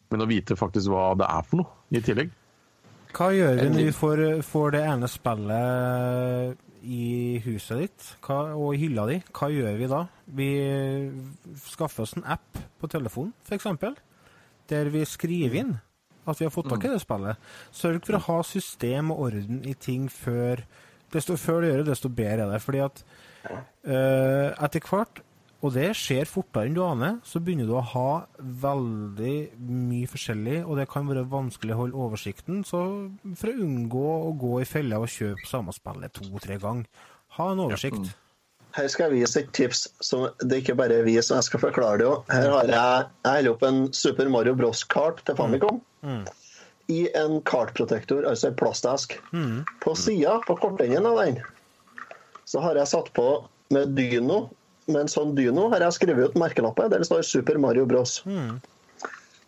[0.08, 2.32] Men å vite faktisk hva det er for noe i tillegg.
[3.12, 8.72] Hva gjør vi når vi får, får det ene spillet i huset ditt hva, og
[8.72, 9.20] i hylla di?
[9.34, 10.02] Hva gjør vi da?
[10.38, 10.50] Vi
[11.68, 13.66] skaffer oss en app på telefonen, f.eks.,
[14.70, 15.76] der vi skriver inn
[16.28, 17.40] at vi har fått tak i det spillet.
[17.72, 20.66] Sørg for å ha system og orden i ting før
[21.08, 22.58] Desto før du gjør det, desto bedre er det.
[22.60, 22.98] Fordi at
[23.48, 25.22] uh, etter hvert,
[25.64, 30.58] og det skjer fortere enn du aner, så begynner du å ha veldig mye forskjellig,
[30.66, 32.60] og det kan være vanskelig å holde oversikten.
[32.68, 32.82] Så
[33.40, 36.86] for å unngå å gå i fella og kjøpe samme spillet to-tre ganger,
[37.38, 38.12] ha en oversikt.
[38.78, 41.62] Her skal jeg vise et tips som det ikke bare er vi som jeg skal
[41.64, 42.20] forklare det òg.
[42.30, 45.80] Her har jeg, jeg holder opp en Super Mario Bros-kart til Famicom.
[46.88, 49.18] I en kartprotektor, altså en plastesk.
[49.82, 51.40] På sida, på kortenden av den,
[52.48, 53.26] så har jeg satt på
[53.74, 54.44] med dyno.
[54.88, 58.22] Med en sånn dyno har jeg skrevet ut merkelappet der det står Super Mario Bros.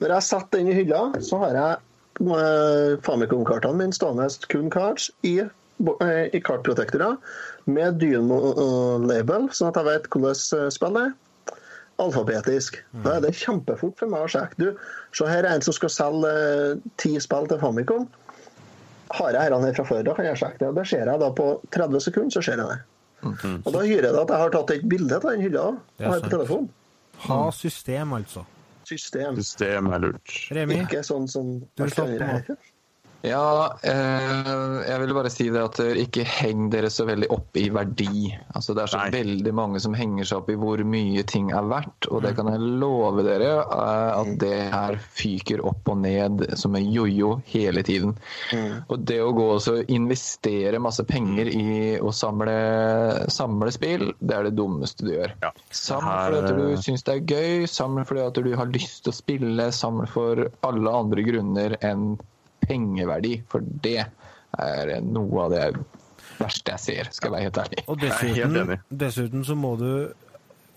[0.01, 1.79] Når jeg setter den i hylla, så har jeg
[2.27, 7.17] eh, Famicom-kartene mine stående kun cards i, eh, i kartprotektorer
[7.69, 11.57] med Dyno-label, sånn at jeg vet hvordan spillet er.
[12.01, 12.79] Alfabetisk.
[13.05, 14.57] Da er det kjempefort for meg å sjekke.
[14.57, 14.71] Du,
[15.13, 18.07] se her er en som skal selge eh, ti spill til Famicom.
[19.19, 20.71] Har jeg dette her fra før, da kan jeg sjekke det.
[20.71, 22.81] Og det ser jeg da på 30 sekunder, så ser jeg det.
[23.67, 26.07] Og da gjør jeg det at jeg har tatt et bilde av den hylla og
[26.07, 26.71] har på telefonen.
[27.27, 28.47] Ha system, altså.
[28.89, 29.37] System.
[29.37, 30.37] System er lurt.
[30.57, 32.57] Remi, Ikke sånn som Du slapp på.
[33.27, 37.67] Ja, eh, jeg ville bare si det at ikke heng dere så veldig opp i
[37.73, 38.31] verdi.
[38.55, 39.11] Altså Det er så Nei.
[39.13, 42.49] veldig mange som henger seg opp i hvor mye ting er verdt, og det kan
[42.49, 47.85] jeg love dere eh, at det her fyker opp og ned som en jojo hele
[47.87, 48.17] tiden.
[48.89, 52.57] Og det å gå og investere masse penger i å samle,
[53.33, 55.37] samle spill, det er det dummeste du gjør.
[55.45, 55.53] Ja.
[55.71, 59.05] Samle Her- fordi at du syns det er gøy, samle fordi at du har lyst
[59.05, 62.15] til å spille, samle for alle andre grunner enn
[62.71, 63.99] pengeverdi, for det
[64.59, 65.67] er noe av det
[66.41, 67.85] verste jeg ser, skal jeg være helt ærlig.
[67.93, 69.91] Og dessuten, dessuten så må du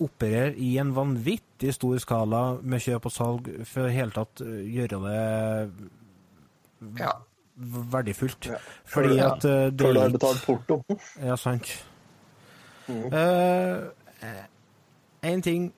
[0.04, 4.42] operere i en vanvittig stor skala med kjøp og salg for i det hele tatt
[4.44, 5.20] øh, gjøre det
[7.00, 7.12] Ja.
[7.94, 8.50] verdifullt.
[8.90, 9.30] Fordi Ja.
[9.36, 10.80] at det Før du har betalt porto.
[11.30, 11.70] Ja, sant.
[12.90, 13.78] Eh,
[15.24, 15.70] en ting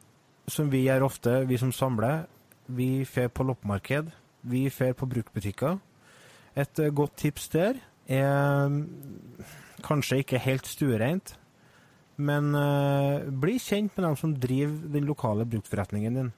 [0.48, 2.26] som vi gjør ofte, vi som samler,
[2.68, 4.10] vi fer på loppemarked,
[4.44, 5.78] vi fer på bruktbutikker.
[6.56, 8.86] Et eh, godt tips der er mm,
[9.84, 11.36] kanskje ikke helt stuereint,
[12.16, 16.34] men eh, bli kjent med dem som driver den lokale bruktforretningen din.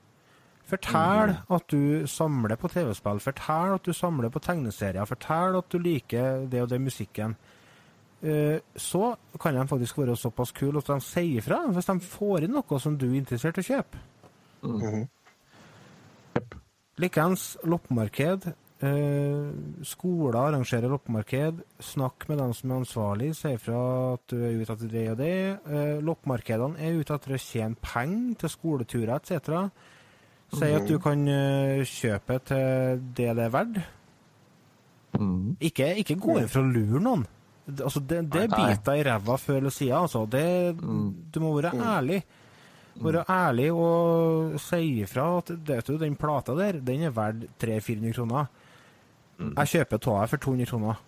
[0.68, 5.78] Fortell at du samler på TV-spill, fortell at du samler på tegneserier, fortell at du
[5.80, 7.38] liker det og det musikken.
[8.22, 12.48] Eh, så kan de faktisk være såpass kule at de sier ifra hvis de får
[12.48, 14.02] inn noe som du er interessert i å kjøpe.
[16.98, 18.50] Likeens loppemarked.
[18.78, 19.50] Eh,
[19.82, 21.64] skoler arrangerer loppemarked.
[21.82, 23.30] Snakk med dem som er ansvarlig.
[23.36, 23.80] Si ifra
[24.14, 25.38] at du er ute etter det og det.
[25.66, 29.56] Uh, loppemarkedene er ute etter å tjene penger til skoleturer etc.
[30.54, 33.80] Si at du kan uh, kjøpe til det det er verdt.
[35.18, 35.58] Mm.
[35.64, 37.26] Ikke, ikke gå inn for å lure noen.
[37.68, 39.98] Altså, det det biter i ræva før eller siden.
[40.06, 40.28] Altså.
[40.30, 40.78] Det,
[41.34, 42.22] Du må være ærlig.
[43.02, 48.48] Være ærlig og si ifra at du, den plata der, den er verdt 300-400 kroner.
[49.38, 51.00] Jeg kjøper av deg for 200 kroner.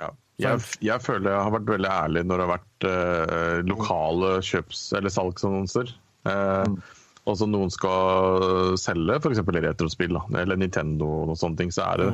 [0.00, 0.08] Ja.
[0.42, 4.88] Jeg, jeg føler jeg har vært veldig ærlig når det har vært eh, lokale kjøps-
[4.98, 5.92] eller salgsannonser.
[6.26, 6.74] Eh,
[7.24, 9.38] Og så noen skal selge f.eks.
[9.48, 11.70] retrospill, da, eller Nintendo og sånne ting.
[11.72, 12.08] Så er det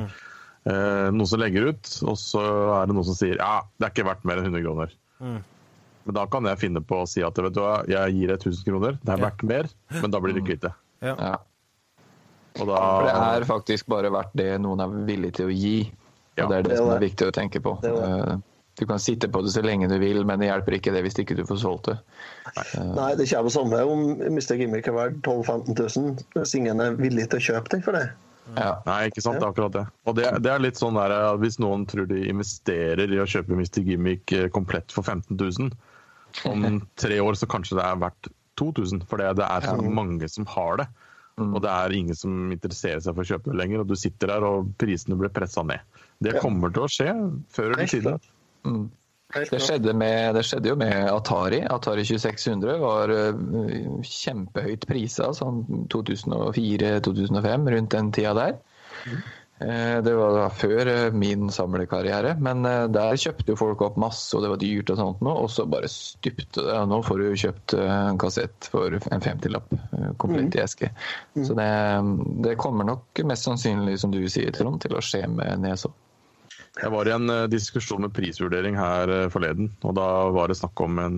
[0.71, 2.43] eh, noen som legger ut, og så
[2.77, 4.93] er det noen som sier ja, det er ikke verdt mer enn 100 kroner.
[6.05, 8.39] Men da kan jeg finne på å si at vet du hva, jeg gir deg
[8.39, 9.67] 1000 kroner, det er verdt mer,
[9.99, 10.71] men da blir du kvitt det.
[11.03, 11.17] Ja.
[12.59, 15.75] Da, For det er faktisk bare verdt det noen er villig til å gi.
[16.37, 17.05] Ja, og det er det det som er det.
[17.09, 17.77] viktig å tenke på.
[17.83, 18.07] Det det.
[18.31, 18.39] Eh,
[18.79, 21.17] Du kan sitte på det så lenge du vil, men det hjelper ikke det hvis
[21.19, 21.97] ikke du får solgt det.
[22.95, 24.55] Nei, det kommer samme om Mr.
[24.57, 27.99] Gimmick er verdt 12 000-15 000 hvis ingen er villig til å kjøpe den for
[27.99, 28.05] det.
[28.55, 28.71] Ja.
[28.87, 29.37] Nei, ikke sant.
[29.39, 29.83] Det er akkurat det.
[30.07, 33.59] Og det, det er litt sånn der, Hvis noen tror de investerer i å kjøpe
[33.59, 33.83] Mr.
[33.85, 35.69] Gimmick eh, komplett for 15 000,
[36.49, 40.27] om tre år så kanskje det er verdt 2000, for det, det er så mange
[40.31, 40.87] som har det.
[41.55, 44.31] Og det er ingen som interesserer seg for å kjøpe det lenger, og du sitter
[44.35, 45.81] der og prisene blir pressa ned.
[46.21, 46.41] Det Ja.
[46.43, 47.13] kommer til å skje
[47.49, 48.19] før eller siden.
[48.65, 48.89] Mm.
[49.31, 51.61] Det, skjedde med, det skjedde jo med Atari.
[51.63, 53.31] Atari 2600 var eh,
[54.03, 55.63] kjempehøyt prisa, sånn
[55.93, 58.57] 2004-2005, rundt den tida der.
[59.61, 63.99] Eh, Det var da før eh, min samlekarriere, men eh, der kjøpte jo folk opp
[64.01, 66.77] masse, og det var dyrt og sånt nå, og så bare stupte det.
[66.89, 70.89] Nå får du kjøpt en kassett for en 50-lapp, eh, komplett i eske.
[71.37, 71.69] Så det,
[72.47, 75.93] det kommer nok mest sannsynlig, som du sier, Trond, til å skje med Neso.
[76.79, 81.01] Jeg var i en diskusjon med prisvurdering her forleden, og da var det snakk om
[81.03, 81.17] en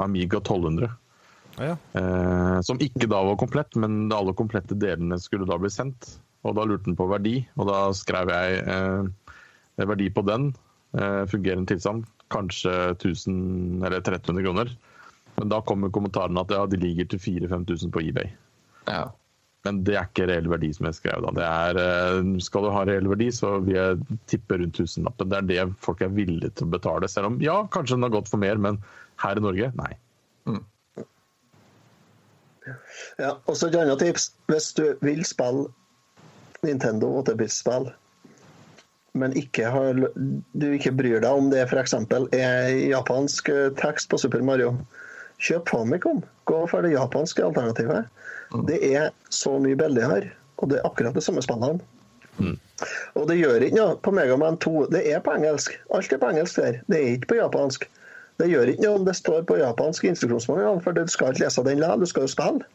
[0.00, 0.88] Amiga 1200.
[1.56, 1.74] Ja.
[1.92, 2.62] ja.
[2.64, 6.16] som ikke da var komplett, men alle komplette delene skulle da bli sendt.
[6.46, 9.34] Og da lurte den på verdi, og da skrev jeg eh,
[9.82, 10.52] verdi på den.
[10.96, 14.72] Eh, fungerende tilstand kanskje 1000 eller 1300 kroner.
[15.36, 18.30] Men da kommer kommentaren at ja, de ligger til 4000-5000 på eBay.
[18.88, 19.04] Ja.
[19.66, 21.32] Men det er ikke reell verdi, som jeg skrev da.
[21.36, 25.30] Det er, eh, skal du ha reell verdi, så vil jeg tippe rundt tusenlappen.
[25.30, 27.10] Det er det folk er villige til å betale.
[27.10, 28.80] Selv om ja, kanskje den har gått for mer, men
[29.22, 29.92] her i Norge, nei.
[33.20, 34.30] Ja, og så et annet tips.
[34.50, 35.68] Hvis du vil spille
[36.66, 37.90] Nintendo 8-bit-spill,
[39.16, 41.96] men ikke har, du ikke bryr deg om det f.eks.
[42.36, 44.74] er japansk eh, tekst på Super Mario,
[45.40, 46.22] kjøp Famicom.
[46.48, 48.10] Gå for det japanske alternativet.
[48.68, 51.80] Det er så mye billigere, og det er akkurat det samme spillene.
[53.16, 54.74] Og det gjør ikke noe på Megaman 2.
[54.92, 55.78] Det er på engelsk.
[55.96, 56.80] Alt er på engelsk der.
[56.92, 57.88] Det er ikke på japansk.
[58.36, 61.46] Det gjør ikke noe om det står på japansk i instruksjonsmanualen, for du skal ikke
[61.46, 62.66] lese den likevel, du skal jo spille.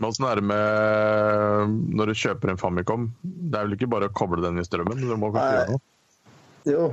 [0.00, 3.10] Men åssen er det med når du kjøper en Famicom?
[3.20, 4.96] Det er vel ikke bare å koble den i strømmen?
[4.96, 5.82] Du må kanskje gjøre noe?
[6.68, 6.86] Jo,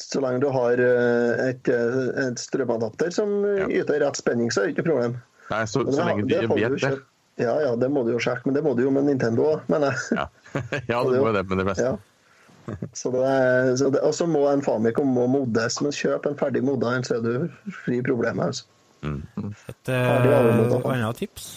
[0.00, 3.68] så lenge du har eh, et, eh, et strømadapter som Ja.
[3.80, 5.16] yter rett spenning, så er det ikke noe problem.
[5.50, 6.92] Nei, så, det, så lenge de det vet det.
[7.40, 9.64] Ja, ja, det må du jo sjekke, men det må du jo med Nintendo òg,
[9.72, 10.20] mener jeg.
[10.20, 10.26] Ja,
[10.92, 11.88] ja du må jo det med det fleste.
[11.88, 12.76] Ja.
[12.94, 16.36] Så det er, så det, og så må en Famicom må modnes, men kjøp en
[16.38, 18.52] ferdig modda så er du fri problemet.
[18.52, 18.68] Altså.
[19.00, 21.48] Et Ferdig eh, annet tips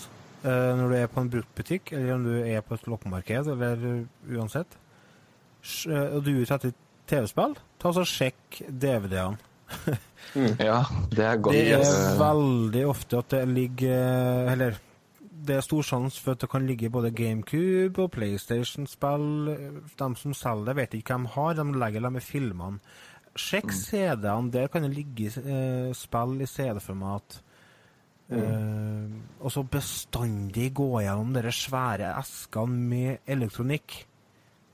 [0.44, 3.84] når du er på en bruktbutikk, eller om du er på et loppemarked, eller
[4.36, 4.78] uansett,
[5.88, 6.74] eh, og du er ute etter
[7.08, 9.38] TV-spill, ta så sjekk DVD-ene.
[10.70, 11.56] ja, det er godt.
[11.56, 14.76] Det er Eh, veldig ofte at det ligger eh, Eller
[15.44, 19.26] det er stor sjanse for at det kan ligge både GameCube og PlayStation-spill.
[20.00, 21.58] De som selger det, vet ikke hvem de har.
[21.58, 22.80] De legger dem i filmene.
[23.36, 24.52] Sjekk CD-ene.
[24.54, 27.42] Der kan det ligge eh, spill i CD-format.
[28.32, 34.06] Eh, og så bestandig gå gjennom de svære eskene med elektronikk.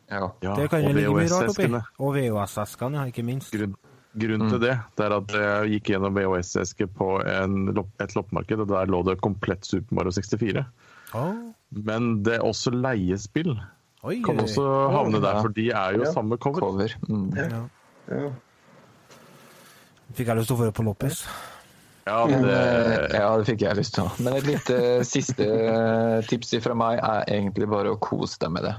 [0.09, 0.31] ja.
[0.41, 1.69] Ja, Der kan og ligge mye rart oppi.
[1.99, 3.51] Og VHS-eskene, ja, ikke minst.
[3.53, 3.75] Grunn,
[4.17, 7.69] grunnen til det, det er at jeg gikk gjennom VHS-eske på en,
[7.99, 10.65] et loppemarked, og der lå det komplett Super Mario 64.
[11.13, 11.33] Oh.
[11.71, 13.59] Men det er også leiespill.
[14.03, 14.43] oi, Kan oi.
[14.45, 15.41] også havne der, Ja.
[15.41, 16.11] for de er jo Ja.
[16.13, 16.59] samme cover.
[16.59, 16.89] Cover.
[17.07, 17.33] Mm.
[17.35, 17.63] Ja.
[18.09, 18.29] Ja.
[20.13, 21.25] Fikk jeg lyst til å få det på loppis.
[22.09, 22.61] Ja, det,
[23.13, 24.07] Ja, det fikk jeg lyst til.
[24.25, 28.65] Men et lite siste eh, tips fra meg er egentlig bare å kose deg med
[28.65, 28.73] det.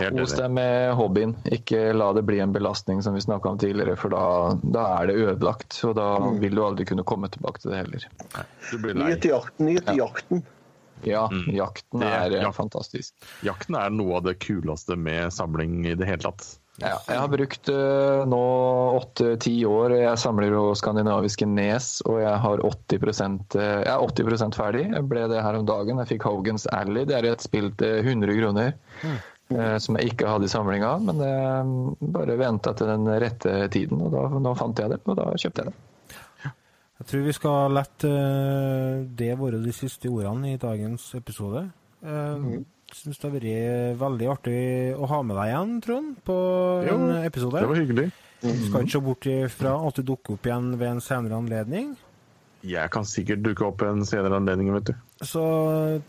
[0.00, 0.40] helt Kos enig.
[0.42, 1.36] deg med hobbyen.
[1.56, 4.24] Ikke la det bli en belastning, som vi snakka om tidligere, for da,
[4.62, 5.78] da er det ødelagt.
[5.88, 6.10] Og da
[6.42, 8.10] vil du aldri kunne komme tilbake til det heller.
[8.70, 9.14] Du blir lei.
[9.14, 9.70] Nyt, jakten.
[9.70, 10.44] nyt jakten.
[11.04, 13.14] Ja, jakten er er jakten, fantastisk.
[13.44, 16.46] Jakten er noe av det kuleste med samling i det hele tatt.
[16.82, 18.40] Ja, jeg har brukt uh, nå
[18.98, 19.94] åtte-ti år.
[19.96, 23.22] Jeg samler jo skandinaviske nes, og jeg har 80
[23.56, 24.84] uh, jeg er 80% ferdig.
[24.92, 26.02] Jeg ble det her om dagen.
[26.02, 27.06] Jeg fikk Hogans Alley.
[27.08, 28.76] Det er et spill til 100 kroner.
[29.46, 34.02] Uh, Som jeg ikke hadde i samlinga, men jeg bare venta til den rette tiden.
[34.02, 35.76] Og da, nå fant jeg det, og da kjøpte jeg det.
[36.96, 41.66] Jeg tror vi skal la eh, det være de siste ordene i dagens episode.
[42.02, 42.62] Jeg
[42.94, 44.58] syns det har vært veldig artig
[44.96, 46.36] å ha med deg igjen, Trond, på
[46.86, 47.60] Jo, en episode.
[47.62, 48.06] Det var hyggelig.
[48.42, 51.94] Du skal ikke se bort ifra at du dukker opp igjen ved en senere anledning.
[52.66, 54.94] Jeg kan sikkert dukke opp en senere anledning, vet du.
[55.24, 55.42] Så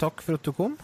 [0.01, 0.77] takk for at du kom.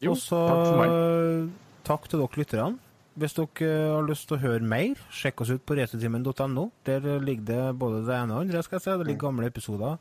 [0.00, 1.50] Jo, Også, takk for meg.
[1.84, 2.78] takk til dere lytterne.
[3.18, 6.70] Hvis dere har lyst til å høre mer, sjekk oss ut på retrotimen.no.
[6.86, 8.62] Der ligger det både det ene og andre.
[8.62, 8.94] skal jeg si.
[9.00, 9.98] Det ligger gamle episoder.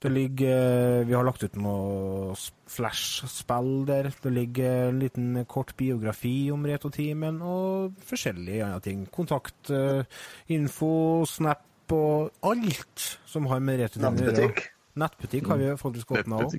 [0.00, 2.34] Det ligger, eh, Vi har lagt ut noe
[2.66, 4.10] Flash-spill der.
[4.22, 9.06] Det ligger en liten kort biografi om Retotimen og forskjellige andre ting.
[9.10, 10.04] Kontakt, eh,
[10.48, 14.66] info, snap og alt som har med Retotimen å gjøre.
[14.96, 15.46] Nettbutikk.
[15.46, 16.58] Har vi faktisk åpna òg.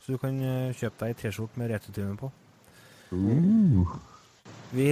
[0.00, 2.30] Så du kan eh, kjøpe deg ei T-skjorte med Retotimen på.
[4.72, 4.88] Vi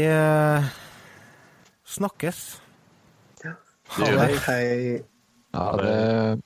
[1.84, 2.62] snakkes.
[3.40, 3.54] snakkes.
[3.96, 4.38] Det gjør vi.
[4.46, 5.00] Hei.
[5.54, 6.42] Ja, det